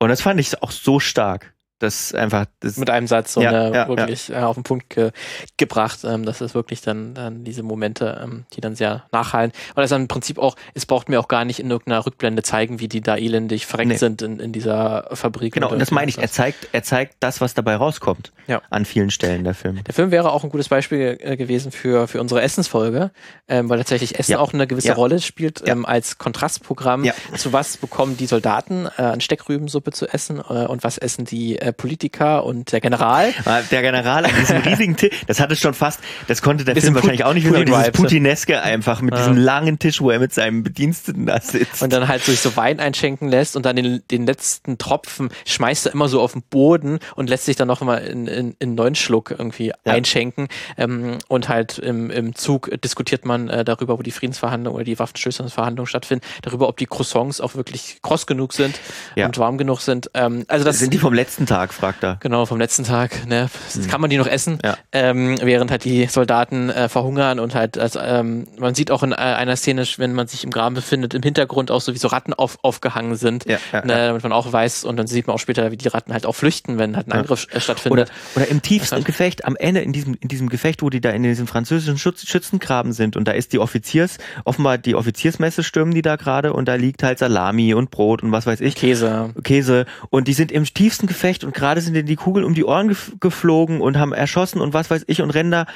[0.00, 3.50] Und das fand ich auch so stark das einfach das mit einem Satz so ja,
[3.50, 4.40] eine, ja, wirklich ja.
[4.40, 5.10] Äh, auf den Punkt ge
[5.56, 6.00] gebracht.
[6.04, 9.52] Ähm, das ist wirklich dann, dann diese Momente, ähm, die dann sehr nachhallen.
[9.70, 12.42] Und das ist im Prinzip auch, es braucht mir auch gar nicht in irgendeiner Rückblende
[12.42, 13.96] zeigen, wie die da elendig verreckt nee.
[13.96, 15.54] sind in, in dieser Fabrik.
[15.54, 16.18] Genau, und das meine ich.
[16.18, 18.32] Er zeigt, er zeigt das, was dabei rauskommt.
[18.46, 18.62] Ja.
[18.70, 19.82] An vielen Stellen der Film.
[19.84, 23.10] Der Film wäre auch ein gutes Beispiel äh, gewesen für, für unsere Essensfolge,
[23.46, 27.08] ähm, weil tatsächlich Essen auch eine gewisse Rolle spielt ähm, als Kontrastprogramm.
[27.36, 31.58] Zu was bekommen die Soldaten äh, an Steckrübensuppe zu essen äh, und was essen die
[31.58, 33.32] äh, Politiker und der General.
[33.44, 36.94] Ah, der General an diesem riesigen Tisch, das hatte schon fast, das konnte der Film
[36.94, 39.20] wahrscheinlich auch nicht wissen, dieses Putineske einfach mit ja.
[39.20, 41.82] diesem langen Tisch, wo er mit seinem Bediensteten da sitzt.
[41.82, 45.86] Und dann halt sich so Wein einschenken lässt und dann den, den letzten Tropfen schmeißt
[45.86, 48.74] er immer so auf den Boden und lässt sich dann noch mal in, in, in
[48.74, 49.74] neuen Schluck irgendwie ja.
[49.84, 50.48] einschenken.
[50.76, 54.98] Ähm, und halt im, im Zug diskutiert man äh, darüber, wo die Friedensverhandlungen oder die
[54.98, 58.78] Waffenstillstandsverhandlungen stattfinden, darüber, ob die Croissants auch wirklich kross genug sind
[59.16, 59.26] ja.
[59.26, 60.10] und warm genug sind.
[60.14, 61.57] Ähm, also das sind die vom letzten Tag?
[61.58, 62.18] Tag, fragt er.
[62.20, 63.26] Genau, vom letzten Tag.
[63.26, 63.48] Ne?
[63.74, 63.88] Mhm.
[63.88, 64.60] Kann man die noch essen?
[64.64, 64.76] Ja.
[64.92, 69.10] Ähm, während halt die Soldaten äh, verhungern und halt, also, ähm, man sieht auch in
[69.10, 72.06] äh, einer Szene, wenn man sich im Graben befindet, im Hintergrund auch so wie so
[72.06, 74.06] Ratten auf, aufgehangen sind, ja, ja, ne?
[74.06, 76.34] damit man auch weiß und dann sieht man auch später, wie die Ratten halt auch
[76.34, 78.08] flüchten, wenn halt ein Angriff äh, stattfindet.
[78.36, 81.10] Oder, oder im tiefsten Gefecht, am Ende in diesem, in diesem Gefecht, wo die da
[81.10, 85.92] in diesem französischen Schutz, Schützengraben sind und da ist die Offiziers, offenbar die Offiziersmesse stürmen
[85.92, 88.76] die da gerade und da liegt halt Salami und Brot und was weiß ich.
[88.76, 89.34] Käse.
[89.42, 89.86] Käse.
[90.10, 93.80] Und die sind im tiefsten Gefecht und gerade sind die Kugeln um die Ohren geflogen
[93.80, 95.66] und haben erschossen und was weiß ich und rennen da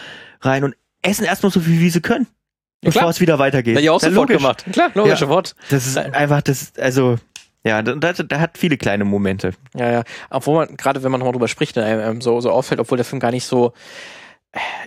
[0.42, 2.26] rein und essen erstmal so viel, wie sie können.
[2.84, 3.80] Ja, bevor es wieder weitergeht.
[3.80, 4.36] Ja, auch sofort logisch.
[4.36, 4.66] gemacht.
[4.70, 5.56] Klar, logische ja, Wort.
[5.70, 7.16] Das ist einfach, das, also,
[7.64, 9.52] Ja, da, da, hat viele kleine Momente.
[9.74, 10.04] Ja, ja.
[10.28, 13.18] Obwohl man, gerade wenn man nochmal drüber spricht, ähm, so, so auffällt, obwohl der Film
[13.18, 13.72] gar nicht so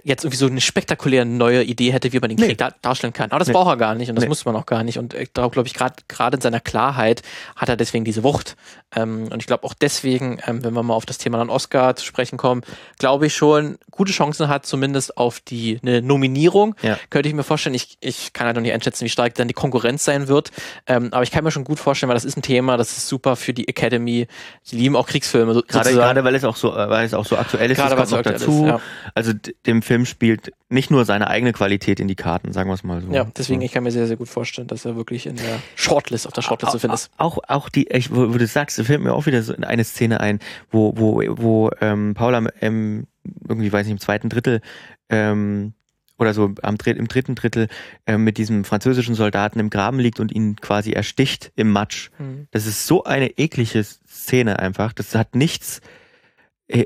[0.03, 2.55] jetzt irgendwie so eine spektakuläre neue Idee hätte, wie man den Krieg nee.
[2.55, 3.31] da, darstellen kann.
[3.31, 3.53] Aber das nee.
[3.53, 4.29] braucht er gar nicht und das nee.
[4.29, 4.99] muss man auch gar nicht.
[4.99, 7.23] Und ich glaube, glaub ich, gerade gerade in seiner Klarheit
[7.55, 8.55] hat er deswegen diese Wucht.
[8.95, 11.95] Ähm, und ich glaube auch deswegen, ähm, wenn wir mal auf das Thema dann Oscar
[11.95, 12.61] zu sprechen kommen,
[12.99, 16.75] glaube ich schon, gute Chancen hat, zumindest auf die eine Nominierung.
[16.83, 16.99] Ja.
[17.09, 19.55] Könnte ich mir vorstellen, ich, ich kann halt noch nicht einschätzen, wie stark dann die
[19.55, 20.51] Konkurrenz sein wird.
[20.85, 23.07] Ähm, aber ich kann mir schon gut vorstellen, weil das ist ein Thema, das ist
[23.07, 24.27] super für die Academy.
[24.69, 25.63] Die lieben auch Kriegsfilme.
[25.67, 28.25] Gerade, gerade weil es auch so, weil es auch so aktuell ist, gerade das kommt
[28.25, 28.65] noch dazu.
[28.65, 28.81] Ist, ja.
[29.15, 29.33] Also
[29.65, 33.01] dem Film spielt nicht nur seine eigene Qualität in die Karten, sagen wir es mal
[33.01, 33.11] so.
[33.11, 36.27] Ja, deswegen, ich kann mir sehr, sehr gut vorstellen, dass er wirklich in der Shortlist,
[36.27, 37.11] auf der Shortlist zu finden ist.
[37.17, 40.39] Auch, auch die, ich, wo, du sagst, fällt mir auch wieder so eine Szene ein,
[40.71, 43.07] wo, wo, wo ähm, Paula ähm,
[43.47, 44.61] irgendwie, weiß ich, im zweiten Drittel
[45.09, 45.73] ähm,
[46.17, 47.67] oder so am, im dritten Drittel
[48.05, 52.09] äh, mit diesem französischen Soldaten im Graben liegt und ihn quasi ersticht im Matsch.
[52.17, 52.47] Mhm.
[52.51, 54.93] Das ist so eine eklige Szene einfach.
[54.93, 55.81] Das hat nichts,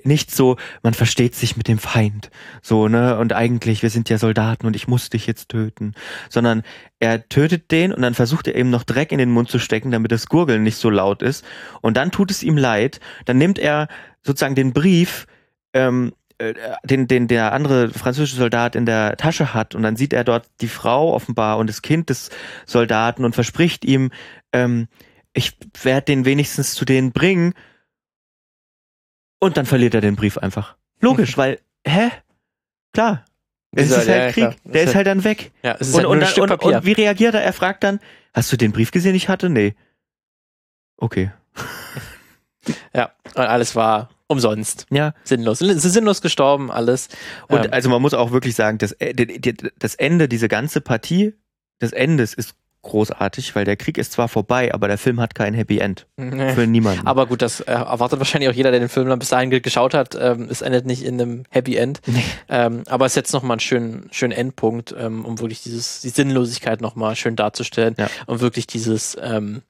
[0.03, 2.29] nicht so, man versteht sich mit dem Feind,
[2.61, 5.93] so, ne, und eigentlich, wir sind ja Soldaten und ich muss dich jetzt töten,
[6.29, 6.63] sondern
[6.99, 9.91] er tötet den und dann versucht er eben noch Dreck in den Mund zu stecken,
[9.91, 11.45] damit das Gurgeln nicht so laut ist.
[11.81, 13.87] Und dann tut es ihm leid, dann nimmt er
[14.21, 15.27] sozusagen den Brief,
[15.73, 16.53] ähm, äh,
[16.83, 19.75] den, den der andere französische Soldat in der Tasche hat.
[19.75, 22.31] Und dann sieht er dort die Frau offenbar und das Kind des
[22.65, 24.11] Soldaten und verspricht ihm,
[24.51, 24.89] ähm,
[25.31, 27.53] ich werde den wenigstens zu denen bringen
[29.39, 30.75] und dann verliert er den Brief einfach.
[30.99, 32.09] Logisch, weil, hä?
[32.93, 33.25] Klar.
[33.71, 34.33] Es ist, halt ja, Krieg.
[34.33, 34.55] Klar.
[34.63, 35.51] Der ist halt dann weg.
[35.61, 37.43] Ja, es ist und, halt und, und, und, wie reagiert er?
[37.43, 37.99] Er fragt dann,
[38.33, 39.49] hast du den Brief gesehen, ich hatte?
[39.49, 39.75] Nee.
[40.97, 41.31] Okay.
[42.93, 44.85] ja, und alles war umsonst.
[44.89, 45.13] Ja.
[45.23, 45.59] Sinnlos.
[45.59, 47.09] Sie sind sinnlos gestorben, alles.
[47.47, 49.13] Und ähm, also man muss auch wirklich sagen, das, äh,
[49.77, 51.33] das Ende, diese ganze Partie
[51.81, 55.53] des Endes ist großartig, weil der Krieg ist zwar vorbei, aber der Film hat kein
[55.53, 56.07] Happy End.
[56.17, 56.53] Nee.
[56.53, 57.05] Für niemanden.
[57.07, 59.93] Aber gut, das äh, erwartet wahrscheinlich auch jeder, der den Film dann bis dahin geschaut
[59.93, 60.17] hat.
[60.19, 62.01] Ähm, es endet nicht in einem Happy End.
[62.05, 62.23] Nee.
[62.47, 66.81] Ähm, aber es setzt nochmal einen schönen, schönen Endpunkt, ähm, um wirklich dieses, die Sinnlosigkeit
[66.81, 67.95] nochmal schön darzustellen.
[67.97, 68.09] Ja.
[68.27, 69.61] Und wirklich dieses, ähm,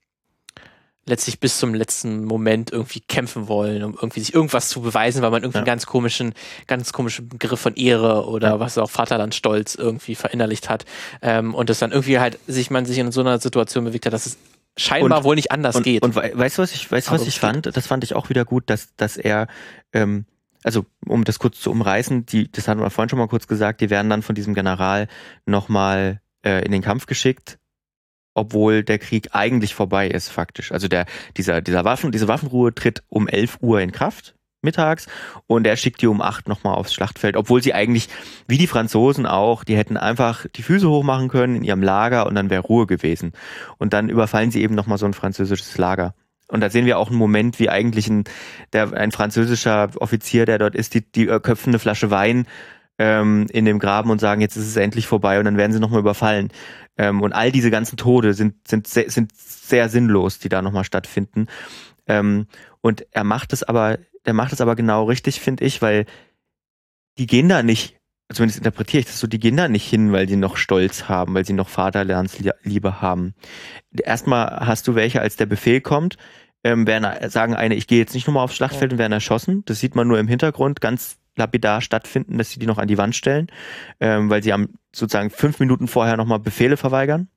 [1.05, 5.31] letztlich bis zum letzten Moment irgendwie kämpfen wollen, um irgendwie sich irgendwas zu beweisen, weil
[5.31, 5.61] man irgendwie ja.
[5.61, 6.33] einen ganz komischen,
[6.67, 8.59] ganz komischen Begriff von Ehre oder ja.
[8.59, 10.85] was auch Vaterlandstolz irgendwie verinnerlicht hat.
[11.21, 14.13] Ähm, und das dann irgendwie halt sich man sich in so einer Situation bewegt hat,
[14.13, 14.37] dass es
[14.77, 16.03] scheinbar und, wohl nicht anders und, geht.
[16.03, 17.75] Und weißt du, was ich, weißt, was ich fand?
[17.75, 19.47] Das fand ich auch wieder gut, dass, dass er,
[19.93, 20.25] ähm,
[20.63, 23.81] also um das kurz zu umreißen, die, das hatten wir vorhin schon mal kurz gesagt,
[23.81, 25.07] die werden dann von diesem General
[25.45, 27.57] nochmal äh, in den Kampf geschickt
[28.33, 30.71] obwohl der Krieg eigentlich vorbei ist, faktisch.
[30.71, 31.05] Also der,
[31.37, 35.07] dieser, dieser Waffen, diese Waffenruhe tritt um 11 Uhr in Kraft mittags
[35.47, 38.09] und er schickt die um 8 nochmal aufs Schlachtfeld, obwohl sie eigentlich,
[38.47, 42.35] wie die Franzosen auch, die hätten einfach die Füße hochmachen können in ihrem Lager und
[42.35, 43.33] dann wäre Ruhe gewesen.
[43.77, 46.13] Und dann überfallen sie eben nochmal so ein französisches Lager.
[46.49, 48.23] Und da sehen wir auch einen Moment, wie eigentlich ein,
[48.73, 52.47] der, ein französischer Offizier, der dort ist, die, die äh, köpfen eine Flasche Wein
[52.99, 55.79] ähm, in dem Graben und sagen, jetzt ist es endlich vorbei und dann werden sie
[55.79, 56.49] nochmal überfallen.
[56.97, 60.83] Ähm, und all diese ganzen Tode sind, sind, sehr, sind sehr sinnlos, die da nochmal
[60.83, 61.47] stattfinden.
[62.07, 62.47] Ähm,
[62.81, 66.05] und er macht es aber, der macht es aber genau richtig, finde ich, weil
[67.17, 67.97] die gehen da nicht,
[68.31, 71.33] zumindest interpretiere ich das so, die gehen da nicht hin, weil sie noch Stolz haben,
[71.33, 73.33] weil sie noch Vaterlandsliebe haben.
[73.97, 76.17] Erstmal hast du welche, als der Befehl kommt,
[76.65, 79.63] ähm, werden, sagen eine, ich gehe jetzt nicht nochmal aufs Schlachtfeld und werden erschossen.
[79.65, 82.97] Das sieht man nur im Hintergrund ganz lapidar stattfinden, dass sie die noch an die
[82.97, 83.47] Wand stellen,
[83.99, 87.29] ähm, weil sie am sozusagen fünf Minuten vorher nochmal Befehle verweigern.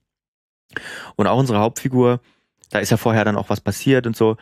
[1.17, 2.21] Und auch unsere Hauptfigur,
[2.71, 4.37] da ist ja vorher dann auch was passiert und so.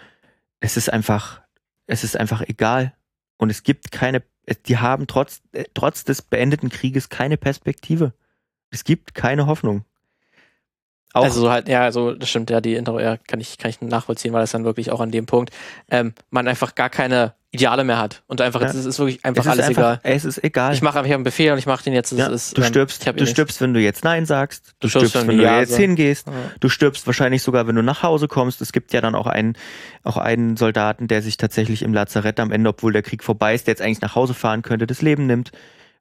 [0.60, 1.40] Es ist einfach,
[1.86, 2.94] es ist einfach egal.
[3.36, 4.22] Und es gibt keine,
[4.66, 8.12] die haben trotz, äh, trotz des beendeten Krieges keine Perspektive.
[8.70, 9.84] Es gibt keine Hoffnung.
[11.12, 13.80] Auch also halt, ja, also das stimmt, ja, die Intro, ja, kann ich, kann ich
[13.80, 15.50] nachvollziehen, weil das dann wirklich auch an dem Punkt,
[15.90, 18.22] ähm, man einfach gar keine Ideale mehr hat.
[18.28, 18.68] Und einfach, ja.
[18.68, 20.00] es ist wirklich einfach alles einfach, egal.
[20.04, 20.72] Es ist egal.
[20.72, 22.12] Ich mache einfach einen Befehl und ich mache den jetzt.
[22.12, 24.74] Ja, ist, du stirbst, du stirbst, wenn du jetzt Nein sagst.
[24.78, 26.28] Du, du stirbst, wenn du ja jetzt hingehst.
[26.28, 26.32] Ja.
[26.60, 28.60] Du stirbst wahrscheinlich sogar, wenn du nach Hause kommst.
[28.60, 29.56] Es gibt ja dann auch einen,
[30.04, 33.66] auch einen Soldaten, der sich tatsächlich im Lazarett am Ende, obwohl der Krieg vorbei ist,
[33.66, 35.50] der jetzt eigentlich nach Hause fahren könnte, das Leben nimmt,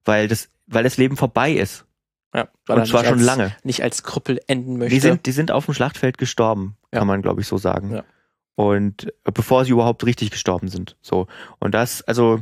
[0.05, 1.85] weil das, weil das Leben vorbei ist.
[2.33, 3.55] Ja, und zwar schon als, lange.
[3.63, 4.93] Nicht als Krüppel enden möchte.
[4.93, 7.91] Die sind, die sind auf dem Schlachtfeld gestorben, kann man glaube ich so sagen.
[7.95, 8.03] Ja.
[8.59, 10.97] Und äh, bevor sie überhaupt richtig gestorben sind.
[11.01, 11.27] So.
[11.59, 12.41] Und das, also,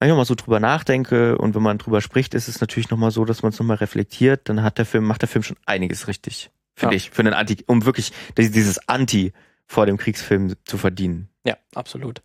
[0.00, 3.12] wenn ich mal so drüber nachdenke und wenn man drüber spricht, ist es natürlich nochmal
[3.12, 6.08] so, dass man es nochmal reflektiert, dann hat der Film, macht der Film schon einiges
[6.08, 6.50] richtig.
[6.74, 6.96] Finde ja.
[6.96, 7.10] ich.
[7.10, 9.32] Für einen Anti, um wirklich dieses Anti
[9.66, 11.28] vor dem Kriegsfilm zu verdienen.
[11.46, 12.20] Ja, absolut.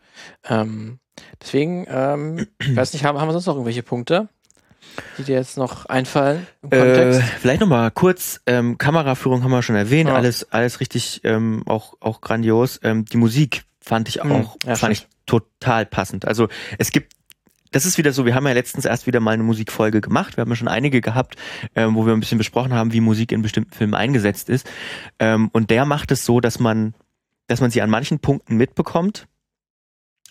[0.45, 0.99] Ähm,
[1.39, 4.29] deswegen, ähm, ich weiß nicht, haben, haben wir sonst noch irgendwelche Punkte?
[5.17, 7.19] Die dir jetzt noch einfallen im Kontext?
[7.19, 10.15] Äh, vielleicht nochmal kurz, ähm, Kameraführung haben wir schon erwähnt, Ja.
[10.15, 12.79] alles, alles richtig, ähm, auch, auch grandios.
[12.83, 16.25] Ähm, die Musik fand ich Hm, auch, ja, fand ich total passend.
[16.25, 17.13] Also es gibt
[17.71, 20.37] das ist wieder so, wir haben ja letztens erst wieder mal eine Musikfolge gemacht.
[20.37, 21.35] Wir haben ja schon einige gehabt,
[21.75, 24.67] ähm, wo wir ein bisschen besprochen haben, wie Musik in bestimmten Filmen eingesetzt ist.
[25.19, 26.95] Ähm, und der macht es so, dass man,
[27.45, 29.27] dass man sie an manchen Punkten mitbekommt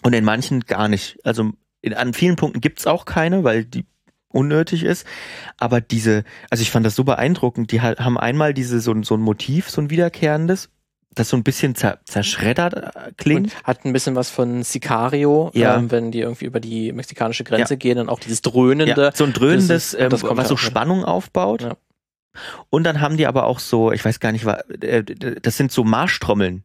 [0.02, 1.18] und in manchen gar nicht.
[1.24, 3.86] Also in, an vielen Punkten gibt's auch keine, weil die
[4.28, 5.06] unnötig ist.
[5.58, 7.72] Aber diese, also ich fand das so beeindruckend.
[7.72, 10.68] Die ha- haben einmal diese so, ein- so ein Motiv, so ein wiederkehrendes,
[11.14, 13.54] das so ein bisschen zer, zerschreddert äh, klingt.
[13.54, 15.76] Und hat ein bisschen was von Sicario, Ja.
[15.76, 18.94] ähm, wenn die irgendwie über die mexikanische Grenze gehen, dann auch dieses dröhnende.
[19.00, 20.58] Ja, so ein dröhnendes, das ist- ähm, was ja so auch mit.
[20.60, 21.62] Spannung aufbaut.
[21.62, 21.76] Ja.
[22.70, 25.82] Und dann haben die aber auch so, ich weiß gar nicht, äh, das sind so
[25.82, 26.62] Marschtrommeln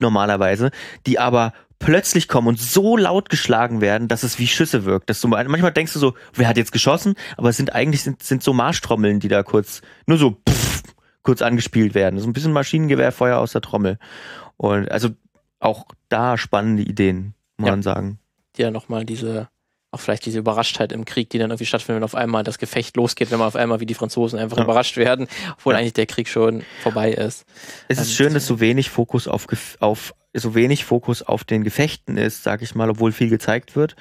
[0.00, 0.70] normalerweise,
[1.06, 1.52] die aber
[1.84, 5.08] plötzlich kommen und so laut geschlagen werden, dass es wie Schüsse wirkt.
[5.10, 7.14] Dass du, manchmal denkst du so, wer hat jetzt geschossen?
[7.36, 10.82] Aber es sind eigentlich sind, sind so Marschtrommeln, die da kurz, nur so pff,
[11.22, 12.18] kurz angespielt werden.
[12.20, 13.98] So ein bisschen Maschinengewehrfeuer aus der Trommel.
[14.56, 15.10] Und also
[15.60, 17.72] auch da spannende Ideen, muss Ja.
[17.72, 18.18] man sagen.
[18.56, 19.48] ja nochmal diese,
[19.90, 22.96] auch vielleicht diese Überraschtheit im Krieg, die dann irgendwie stattfindet, wenn auf einmal das Gefecht
[22.96, 24.64] losgeht, wenn man auf einmal wie die Franzosen einfach Ja.
[24.64, 25.80] überrascht werden, obwohl Ja.
[25.80, 27.44] eigentlich der Krieg schon vorbei ist.
[27.88, 29.46] Es ist schön, dass so wenig Fokus auf,
[29.80, 33.96] auf so wenig Fokus auf den Gefechten ist, sag ich mal, obwohl viel gezeigt wird.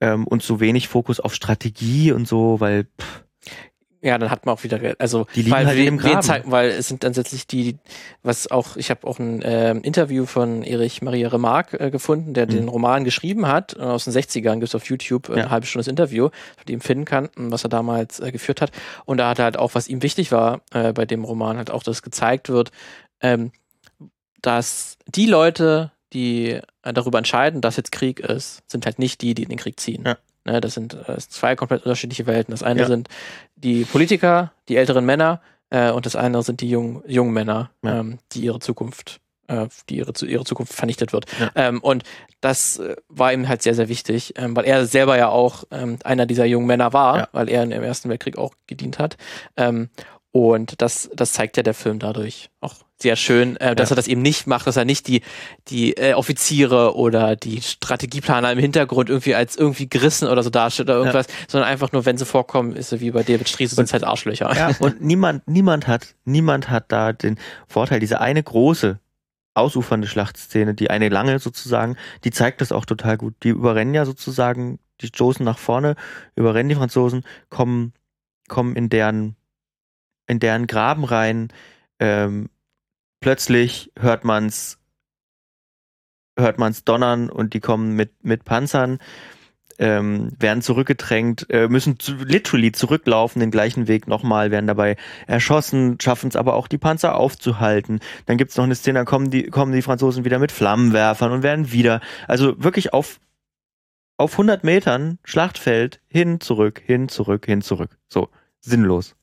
[0.00, 3.22] Ähm, und so wenig Fokus auf Strategie und so, weil pff,
[4.02, 6.22] Ja, dann hat man auch wieder, also Die liegen weil, halt wir Graben.
[6.22, 7.78] zeigen- weil es sind dann letztlich die,
[8.22, 12.44] was auch, ich habe auch ein ähm, Interview von Erich Maria Remarque äh, gefunden, der
[12.46, 12.50] Mhm.
[12.50, 15.42] den Roman geschrieben hat, äh, aus den 60ern, gibt's auf YouTube äh, Ja.
[15.44, 18.60] eine halbe Stunde das Interview, von dem finden kann, m, was er damals äh, geführt
[18.60, 18.70] hat.
[19.06, 21.70] Und da hat er halt auch, was ihm wichtig war äh, bei dem Roman, halt
[21.70, 22.70] auch, dass gezeigt wird,
[23.22, 23.50] ähm,
[24.42, 29.34] dass die Leute, die äh, darüber entscheiden, dass jetzt Krieg ist, sind halt nicht die,
[29.34, 30.04] die in den Krieg ziehen.
[30.06, 30.16] Ja.
[30.44, 32.52] Ne, das sind äh, zwei komplett unterschiedliche Welten.
[32.52, 32.86] Das eine Ja.
[32.86, 33.08] sind
[33.56, 37.98] die Politiker, die älteren Männer, äh, und das andere sind die jungen, jungen Männer, Ja.
[38.00, 39.18] ähm, die ihre Zukunft,
[39.48, 41.26] äh, die ihre, ihre Zukunft vernichtet wird.
[41.40, 41.50] Ja.
[41.56, 42.04] Ähm, und
[42.40, 45.98] das äh, war ihm halt sehr, sehr wichtig, ähm, weil er selber ja auch ähm,
[46.04, 49.16] einer dieser jungen Männer war, weil er im Ersten Weltkrieg auch gedient hat.
[50.36, 53.94] Und das, das zeigt ja der Film dadurch auch sehr schön, äh, dass Ja.
[53.94, 55.22] er das eben nicht macht, dass er nicht die,
[55.68, 60.90] die äh, Offiziere oder die Strategieplaner im Hintergrund irgendwie als irgendwie gerissen oder so darstellt
[60.90, 63.86] oder irgendwas, sondern einfach nur, wenn sie vorkommen, ist so wie bei David Striese, sind
[63.86, 64.54] es halt Arschlöcher.
[64.54, 67.98] ja, und niemand, niemand hat, niemand hat da den Vorteil.
[68.00, 68.98] Diese eine große,
[69.54, 73.34] ausufernde Schlachtszene, die eine lange sozusagen, die zeigt das auch total gut.
[73.42, 75.96] Die überrennen ja sozusagen, die stoßen nach vorne,
[76.34, 77.94] überrennen die Franzosen, kommen,
[78.48, 79.34] kommen in deren,
[80.26, 81.48] in deren Graben rein,
[81.98, 82.48] ähm,
[83.20, 84.78] plötzlich hört man's,
[86.38, 88.98] hört man's donnern und die kommen mit, mit Panzern,
[89.78, 94.96] ähm, werden zurückgedrängt, äh, müssen zu, literally zurücklaufen, den gleichen Weg nochmal, werden dabei
[95.26, 98.00] erschossen, schaffen es aber auch, die Panzer aufzuhalten.
[98.26, 101.42] Dann gibt's noch eine Szene, da kommen die, kommen die Franzosen wieder mit Flammenwerfern und
[101.42, 103.20] werden wieder, also wirklich auf,
[104.16, 107.98] auf 100 Metern Schlachtfeld, hin, zurück, hin, zurück, hin, zurück.
[108.08, 109.14] So, sinnlos.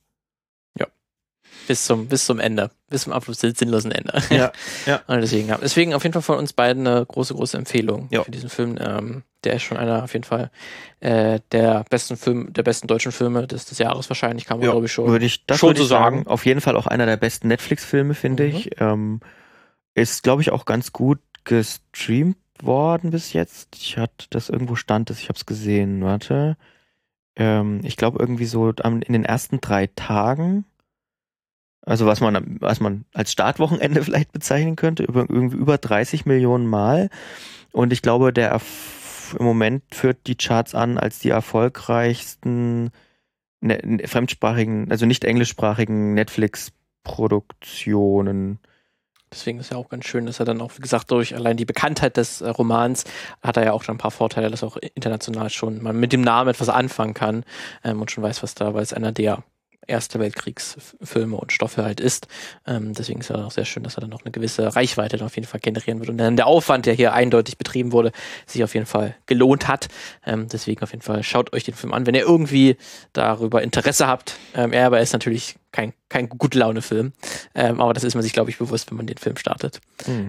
[1.66, 4.22] Bis zum, bis zum Ende, bis zum des sinnlosen Ende.
[4.30, 4.52] Ja,
[4.86, 5.00] ja.
[5.06, 8.22] Und deswegen, deswegen auf jeden Fall von uns beiden eine große, große Empfehlung Ja.
[8.22, 8.76] für diesen Film.
[8.80, 10.50] Ähm, der ist schon einer auf jeden Fall
[11.00, 14.86] äh, der besten Film, der besten deutschen Filme des, des Jahres wahrscheinlich, kann man glaube
[14.86, 15.06] ich schon.
[15.06, 16.18] Würde ich, das schon würde so ich sagen.
[16.18, 16.28] sagen.
[16.28, 18.48] Auf jeden Fall auch einer der besten Netflix-Filme, finde Mhm.
[18.50, 18.80] ich.
[18.80, 19.20] Ähm,
[19.94, 23.76] ist, glaube ich, auch ganz gut gestreamt worden bis jetzt.
[23.76, 26.02] Ich hatte das irgendwo stand, ich habe es gesehen.
[26.02, 26.56] Warte.
[27.36, 30.64] Ähm, ich glaube irgendwie so in den ersten drei Tagen.
[31.86, 36.66] Also was man, was man als Startwochenende vielleicht bezeichnen könnte, über, irgendwie über 30 Millionen
[36.66, 37.08] Mal.
[37.72, 42.90] Und ich glaube, der Erf im Moment führt die Charts an als die erfolgreichsten
[43.60, 48.58] ne, ne- fremdsprachigen, also nicht englischsprachigen Netflix-Produktionen.
[49.32, 51.64] Deswegen ist ja auch ganz schön, dass er dann auch, wie gesagt, durch allein die
[51.64, 53.02] Bekanntheit des äh, Romans
[53.42, 56.20] hat er ja auch schon ein paar Vorteile, dass auch international schon man mit dem
[56.20, 57.42] Namen etwas anfangen kann
[57.82, 59.42] ähm, und schon weiß, was da, weil es einer der
[59.86, 62.26] Erste Weltkriegsfilme und Stoffe halt ist.
[62.66, 65.26] Ähm, deswegen ist er auch sehr schön, dass er dann noch eine gewisse Reichweite dann
[65.26, 68.12] auf jeden Fall generieren wird und dann der Aufwand, der hier eindeutig betrieben wurde,
[68.46, 69.88] sich auf jeden Fall gelohnt hat.
[70.26, 72.76] Ähm, deswegen auf jeden Fall schaut euch den Film an, wenn ihr irgendwie
[73.12, 74.36] darüber Interesse habt.
[74.54, 77.12] Ähm, er aber ist natürlich kein, kein gute Laune-Film,
[77.56, 79.80] ähm, aber das ist man sich, glaube ich, bewusst, wenn man den Film startet.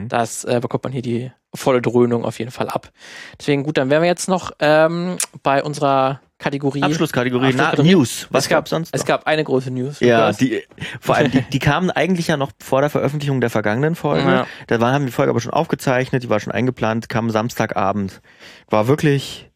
[0.08, 2.92] Das äh, bekommt man hier die volle Dröhnung auf jeden Fall ab.
[3.40, 6.82] Deswegen gut, dann wären wir jetzt noch ähm, bei unserer Kategorie.
[6.82, 7.92] Abschlusskategorie, na, Abschlusskategorie.
[7.92, 8.28] News.
[8.32, 8.90] Was es gab gab's sonst?
[8.94, 9.08] Es noch?
[9.08, 10.00] gab eine große News.
[10.00, 10.64] ja, die,
[11.00, 14.30] vor allem, die, die kamen eigentlich ja noch vor der Veröffentlichung der vergangenen Folge.
[14.30, 14.48] Ja.
[14.66, 18.22] Da war, haben die Folge aber schon aufgezeichnet, die war schon eingeplant, kam Samstagabend.
[18.68, 19.52] War wirklich,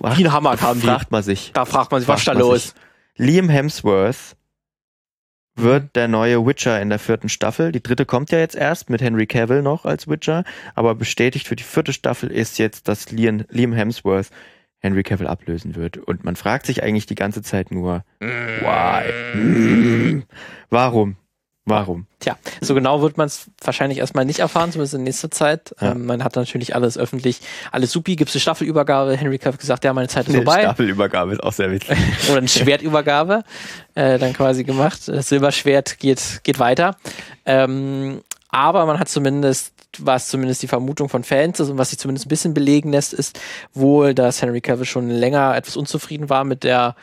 [0.00, 0.86] Wie ein Hammer kamen die.
[0.86, 1.52] fragt man sich.
[1.52, 2.62] Da fragt man sich, was ist da Fragt los?
[2.62, 2.74] sich.
[3.18, 4.36] Liam Hemsworth
[5.56, 7.72] wird der neue Witcher in der vierten Staffel.
[7.72, 10.44] Die dritte kommt ja jetzt erst mit Henry Cavill noch als Witcher,
[10.74, 14.30] aber bestätigt für die vierte Staffel ist jetzt, dass Liam, Liam Hemsworth
[14.78, 15.96] Henry Cavill ablösen wird.
[15.96, 20.22] Und man fragt sich eigentlich die ganze Zeit nur, why?
[20.70, 21.16] Warum?
[21.68, 22.06] Warum?
[22.20, 25.74] Tja, so genau wird man es wahrscheinlich erstmal nicht erfahren, zumindest in nächster Zeit.
[25.80, 25.92] Ja.
[25.92, 27.40] Ähm, man hat natürlich alles öffentlich,
[27.72, 29.16] alles supi, gibt es eine Staffelübergabe.
[29.16, 30.60] Henry Cavill gesagt, ja, meine Zeit ist Die vorbei.
[30.60, 31.98] Staffelübergabe ist auch sehr witzig.
[32.28, 33.42] Oder eine Schwertübergabe
[33.96, 35.08] äh, dann quasi gemacht.
[35.08, 36.96] Das Silberschwert geht, geht weiter.
[37.44, 41.98] Ähm, aber man hat zumindest, was zumindest die Vermutung von Fans ist und was sich
[41.98, 43.40] zumindest ein bisschen belegen lässt, ist
[43.74, 46.94] wohl, dass Henry Cavill schon länger etwas unzufrieden war mit der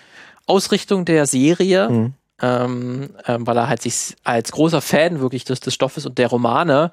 [0.47, 1.89] Ausrichtung der Serie.
[1.89, 2.14] Mhm.
[2.45, 6.27] Ähm, ähm, weil er halt sich als großer Fan wirklich des, des Stoffes und der
[6.27, 6.91] Romane,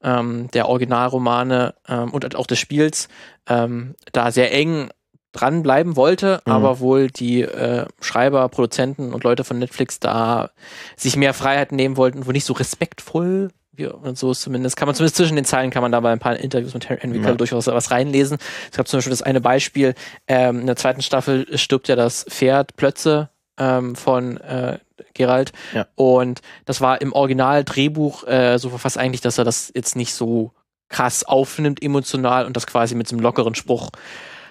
[0.00, 3.08] ähm, der Originalromane ähm, und auch des Spiels,
[3.48, 4.90] ähm, da sehr eng
[5.32, 6.52] dranbleiben wollte, Mhm.
[6.52, 10.50] aber wohl die äh, Schreiber, Produzenten und Leute von Netflix da
[10.96, 14.86] sich mehr Freiheiten nehmen wollten, wohl nicht so respektvoll wie, und so ist zumindest, kann
[14.86, 17.30] man zumindest zwischen den Zeilen kann man da bei ein paar Interviews mit Henry Cavill
[17.32, 17.36] Ja.
[17.38, 18.36] durchaus was reinlesen.
[18.70, 19.94] Es gab zum Beispiel das eine Beispiel,
[20.28, 24.78] ähm, in der zweiten Staffel stirbt ja das Pferd Plötze ähm, von äh,
[25.14, 25.86] Geralt Ja.
[25.94, 30.52] und das war im Original-Drehbuch äh, so verfasst eigentlich, dass er das jetzt nicht so
[30.88, 33.90] krass aufnimmt emotional und das quasi mit so einem lockeren Spruch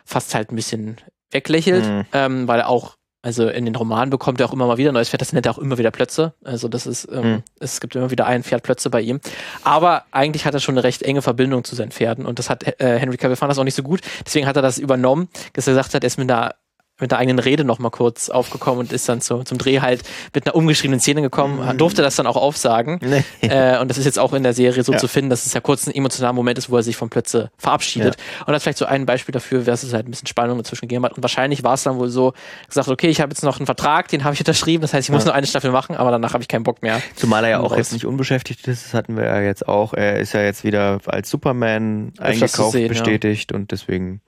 [0.06, 0.98] fast halt ein bisschen
[1.32, 2.06] weglächelt, Mhm.
[2.14, 4.96] ähm, weil er auch, also in den Romanen bekommt er auch immer mal wieder ein
[4.96, 6.34] neues Pferd, das nennt er auch immer wieder Plötze.
[6.44, 7.44] Also das ist, ähm, Mhm.
[7.60, 9.20] es gibt immer wieder ein Pferd Plötze bei ihm.
[9.64, 12.64] Aber eigentlich hat er schon eine recht enge Verbindung zu seinen Pferden und das hat
[12.82, 14.02] äh, Henry Cavill fand das auch nicht so gut.
[14.26, 16.56] Deswegen hat er das übernommen, dass er gesagt hat, er ist mit einer
[17.02, 20.04] mit der eigenen Rede noch mal kurz aufgekommen und ist dann zu, zum Dreh halt
[20.34, 21.78] mit einer umgeschriebenen Szene gekommen, Mhm.
[21.78, 23.00] durfte das dann auch aufsagen.
[23.02, 23.24] Nee.
[23.42, 24.98] Äh, und das ist jetzt auch in der Serie so Ja.
[25.00, 27.52] zu finden, dass es ja kurz ein emotionaler Moment ist, wo er sich von Plötze
[27.58, 28.16] verabschiedet.
[28.42, 30.88] Und das ist vielleicht so ein Beispiel dafür, dass es halt ein bisschen Spannung dazwischen
[30.88, 31.14] gegeben hat.
[31.14, 32.34] Und wahrscheinlich war es dann wohl so
[32.68, 35.12] gesagt, okay, ich habe jetzt noch einen Vertrag, den habe ich unterschrieben, das heißt, ich
[35.14, 35.30] muss Ja.
[35.30, 37.02] nur eine Staffel machen, aber danach habe ich keinen Bock mehr.
[37.16, 37.78] Zumal er ja auch raus.
[37.78, 39.94] jetzt nicht unbeschäftigt ist, das hatten wir ja jetzt auch.
[39.94, 42.88] Er ist ja jetzt wieder als Superman Öfters eingekauft, sehen, ja.
[42.90, 44.22] bestätigt und deswegen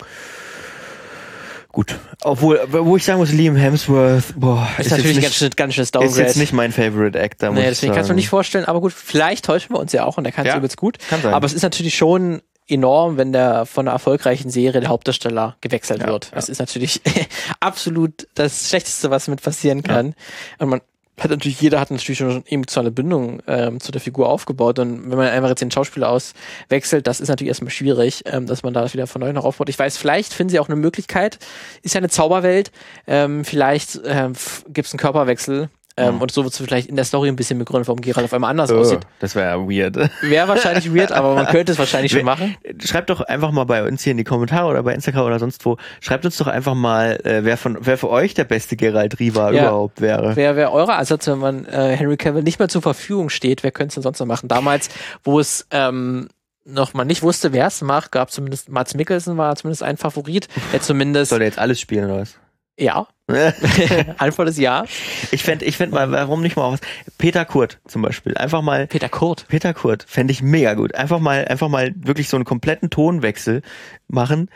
[1.73, 1.99] gut.
[2.23, 5.49] Obwohl, wo ich sagen muss, Liam Hemsworth, boah, Ist, ist, natürlich jetzt ganz, nicht, schön-
[5.57, 6.39] ganz schönes ist jetzt Downgrade.
[6.39, 8.15] nicht mein Favorite Actor, muss Nee, deswegen kannst du sagen.
[8.15, 10.57] nicht vorstellen, aber gut, vielleicht täuschen wir uns ja auch und der kann es Ja.
[10.57, 10.97] übelst gut.
[11.09, 11.33] Kann sein.
[11.33, 15.99] Aber es ist natürlich schon enorm, wenn der von einer erfolgreichen Serie der Hauptdarsteller gewechselt
[16.01, 16.25] Ja, wird.
[16.27, 16.31] ja.
[16.35, 17.01] Das ist natürlich
[17.59, 20.15] absolut das Schlechteste, was mit passieren kann.
[20.59, 20.81] Und man
[21.23, 24.79] hat natürlich, jeder hat natürlich schon eine emotionale Bindung ähm, zu der Figur aufgebaut.
[24.79, 28.63] Und wenn man einfach jetzt den Schauspieler auswechselt, das ist natürlich erstmal schwierig, ähm, dass
[28.63, 29.69] man da wieder von neu noch aufbaut.
[29.69, 31.39] Ich weiß, vielleicht finden sie auch eine Möglichkeit,
[31.81, 32.71] ist ja eine Zauberwelt,
[33.07, 34.33] ähm, vielleicht ähm,
[34.67, 35.69] gibt es einen Körperwechsel.
[35.95, 36.21] Ähm, Mhm.
[36.21, 38.49] Und so wird es vielleicht in der Story ein bisschen begründet, warum Geralt auf einmal
[38.49, 39.01] anders Oh, aussieht.
[39.19, 40.09] das wäre ja weird.
[40.23, 42.55] Wäre wahrscheinlich weird, aber man könnte es wahrscheinlich schon machen.
[42.83, 45.63] Schreibt doch einfach mal bei uns hier in die Kommentare oder bei Instagram oder sonst
[45.65, 45.77] wo.
[46.01, 49.51] Schreibt uns doch einfach mal, äh, wer von wer für euch der beste Geralt Riva
[49.51, 49.63] Ja.
[49.67, 50.35] überhaupt wäre.
[50.35, 53.61] Wer wäre euer Ansatz, wenn man äh, Henry Cavill nicht mehr zur Verfügung steht?
[53.61, 54.47] Wer könnte es denn sonst noch machen?
[54.47, 54.89] Damals,
[55.23, 56.27] wo es ähm,
[56.65, 60.47] noch man nicht wusste, wer es macht, gab zumindest Mats Mikkelsen war zumindest ein Favorit,
[60.71, 62.35] der zumindest Soll der jetzt alles spielen oder was?
[62.77, 63.07] Ja
[64.17, 64.83] Antwort ist ja.
[65.31, 66.81] ich fände, ich fänd mal, warum nicht mal was?
[67.17, 68.35] Peter Kurt zum Beispiel.
[68.35, 69.45] Einfach mal Peter Kurt.
[69.47, 70.93] Peter Kurt fände ich mega gut.
[70.95, 73.61] Einfach mal, einfach mal wirklich so einen kompletten Tonwechsel
[74.09, 74.49] machen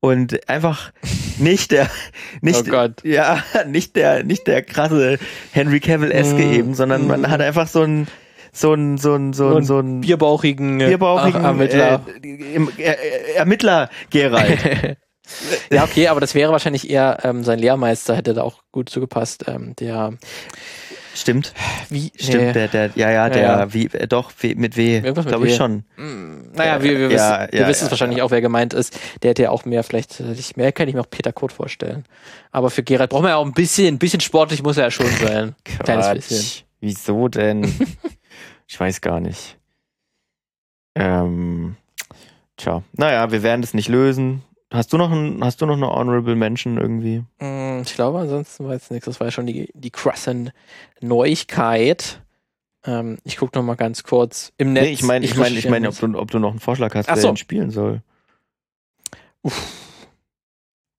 [0.00, 0.92] und einfach
[1.38, 1.90] nicht der,
[2.40, 5.18] nicht, Oh ja, nicht der, nicht der krasse
[5.52, 8.06] Henry Cavill-eske Mm, eben, sondern man hat einfach so ein,
[8.52, 12.02] so ein, so ein, so ein, so ein bierbauchigen, bierbauchigen Ach, Ermittler.
[12.22, 14.96] Äh, äh, äh, Ermittler Geralt.
[15.70, 19.44] Ja, okay, aber das wäre wahrscheinlich eher ähm, sein Lehrmeister, hätte da auch gut zugepasst.
[19.48, 20.14] Ähm, der,
[21.16, 21.54] Stimmt,
[21.90, 22.52] wie, stimmt, nee.
[22.52, 23.72] der, der, ja, ja, der, Ja.
[23.72, 25.84] wie, äh, doch, wie, mit W, Irgendwas mit glaube ich schon.
[25.96, 28.74] Mm, Naja, wir, wir, Ja, wissen, wir ja, wissen ja, es wahrscheinlich auch, wer gemeint
[28.74, 28.98] ist.
[29.22, 32.04] Der hätte ja auch mehr, vielleicht, ich- mehr kann ich mir auch Peter Kurt vorstellen.
[32.50, 34.90] Aber für Gerald braucht man ja auch ein bisschen, ein bisschen sportlich muss er ja
[34.90, 35.54] schon sein.
[35.64, 36.64] Kleines bisschen.
[36.80, 37.62] Wieso denn?
[38.66, 39.56] ich weiß gar nicht.
[40.96, 41.76] Ähm,
[42.56, 44.42] tja, naja, wir werden das nicht lösen.
[44.74, 47.22] Hast du noch ein, hast du noch eine Honorable Mention irgendwie?
[47.38, 49.06] Mm, Ich glaube, ansonsten war jetzt nichts.
[49.06, 50.50] Das war ja schon die, die krassen
[51.00, 52.20] Neuigkeit.
[52.84, 54.82] Ähm, ich gucke noch mal ganz kurz im Netz.
[54.84, 57.08] Nee, ich meine, ich meine, ich meine, ob du, ob du noch einen Vorschlag hast,
[57.08, 57.28] Ach wer so.
[57.28, 58.02] den spielen soll.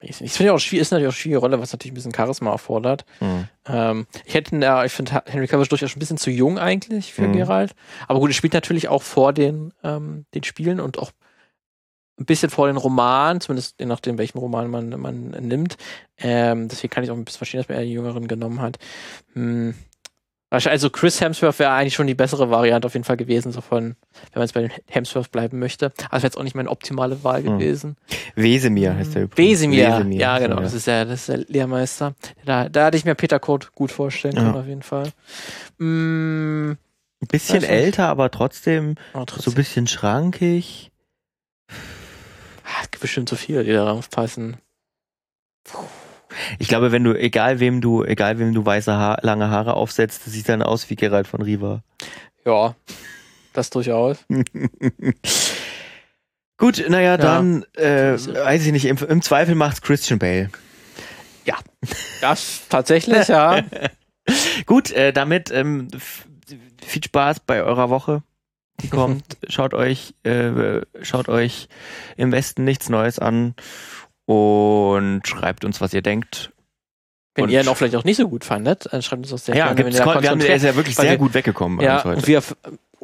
[0.01, 1.95] Ich ich finde ja auch schwierig, ist natürlich auch eine schwierige Rolle, was natürlich ein
[1.95, 3.05] bisschen Charisma erfordert.
[3.19, 3.47] Hm.
[3.67, 7.13] Ähm, ich hätte, ja, ich finde Henry Cavill ist durchaus ein bisschen zu jung eigentlich
[7.13, 7.33] für Mhm.
[7.33, 7.75] Geralt.
[8.07, 11.11] Aber gut, er spielt natürlich auch vor den, ähm, den Spielen und auch
[12.19, 15.77] ein bisschen vor den Romanen, zumindest je nachdem, welchen Roman man, man nimmt.
[16.17, 18.77] Ähm, deswegen kann ich auch ein bisschen verstehen, dass man eher die Jüngeren genommen hat.
[19.33, 19.75] Hm.
[20.51, 23.83] Also Chris Hemsworth wäre eigentlich schon die bessere Variante auf jeden Fall gewesen, so von,
[23.83, 23.95] wenn
[24.35, 25.89] man jetzt bei den Hemsworth bleiben möchte.
[25.97, 27.57] Das wäre jetzt auch nicht meine optimale Wahl Mhm.
[27.59, 27.97] gewesen.
[28.35, 29.59] Wesemir heißt der übrigens.
[29.59, 29.87] Wesemir.
[29.97, 30.55] Wesemir, Ja, genau.
[30.57, 32.13] so, Das ist der, das ist der Lehrmeister.
[32.45, 34.59] Da, da hatte ich mir Peter Kurt gut vorstellen können, Ja.
[34.61, 35.11] auf jeden Fall.
[35.77, 40.91] Mm, Ein bisschen älter, aber trotzdem aber so trotzdem, ein bisschen schrankig.
[42.95, 44.55] Gibt bestimmt so viele, die da passen.
[46.59, 50.25] Ich glaube, wenn du, egal wem du, egal wem du weiße Haar, lange Haare aufsetzt,
[50.25, 51.83] das sieht dann aus wie Gerald von Riva.
[52.45, 52.73] Ja,
[53.51, 54.23] das durchaus.
[56.57, 60.49] Gut, naja, dann, äh, weiß ich nicht, im, im Zweifel macht's Christian Bale.
[62.21, 63.61] Das tatsächlich, ja.
[64.65, 65.89] Gut, äh, damit ähm,
[66.81, 68.23] viel Spaß bei eurer Woche.
[68.81, 69.37] Die kommt.
[69.47, 71.67] schaut euch, äh, schaut euch
[72.17, 73.55] im Westen nichts Neues an
[74.25, 76.51] und schreibt uns, was ihr denkt.
[77.35, 79.37] Wenn Und- ihr ihn auch vielleicht auch nicht so gut fandet, dann schreibt uns auch
[79.37, 81.77] sehr ja, gerne, da wir haben, er konfrontiert- ist ja wirklich sehr wir- gut weggekommen
[81.77, 82.17] bei Ja, uns heute.
[82.17, 82.43] und wir,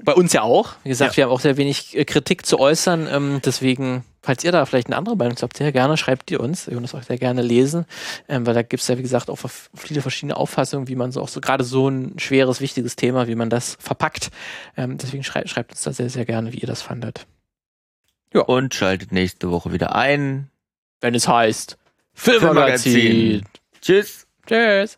[0.04, 0.74] bei uns ja auch.
[0.84, 1.18] Wie gesagt, Ja.
[1.18, 3.08] wir haben auch sehr wenig äh, Kritik zu äußern.
[3.12, 6.68] Ähm, deswegen, falls ihr da vielleicht eine andere Meinung habt, sehr gerne, schreibt ihr uns.
[6.68, 7.86] Wir würden das auch sehr gerne lesen.
[8.28, 9.40] Ähm, weil da gibt es ja, wie gesagt, auch
[9.76, 13.36] viele verschiedene Auffassungen, wie man so auch so gerade so ein schweres, wichtiges Thema, wie
[13.36, 14.30] man das verpackt.
[14.78, 17.26] Ähm, deswegen schrei schreibt uns da sehr, sehr gerne, wie ihr das fandet.
[18.34, 20.50] und schaltet nächste Woche wieder ein.
[21.02, 21.78] Wenn es heißt
[22.14, 23.44] Filmmagazin.
[23.82, 24.28] Tschüss.
[24.48, 24.98] Tschüss.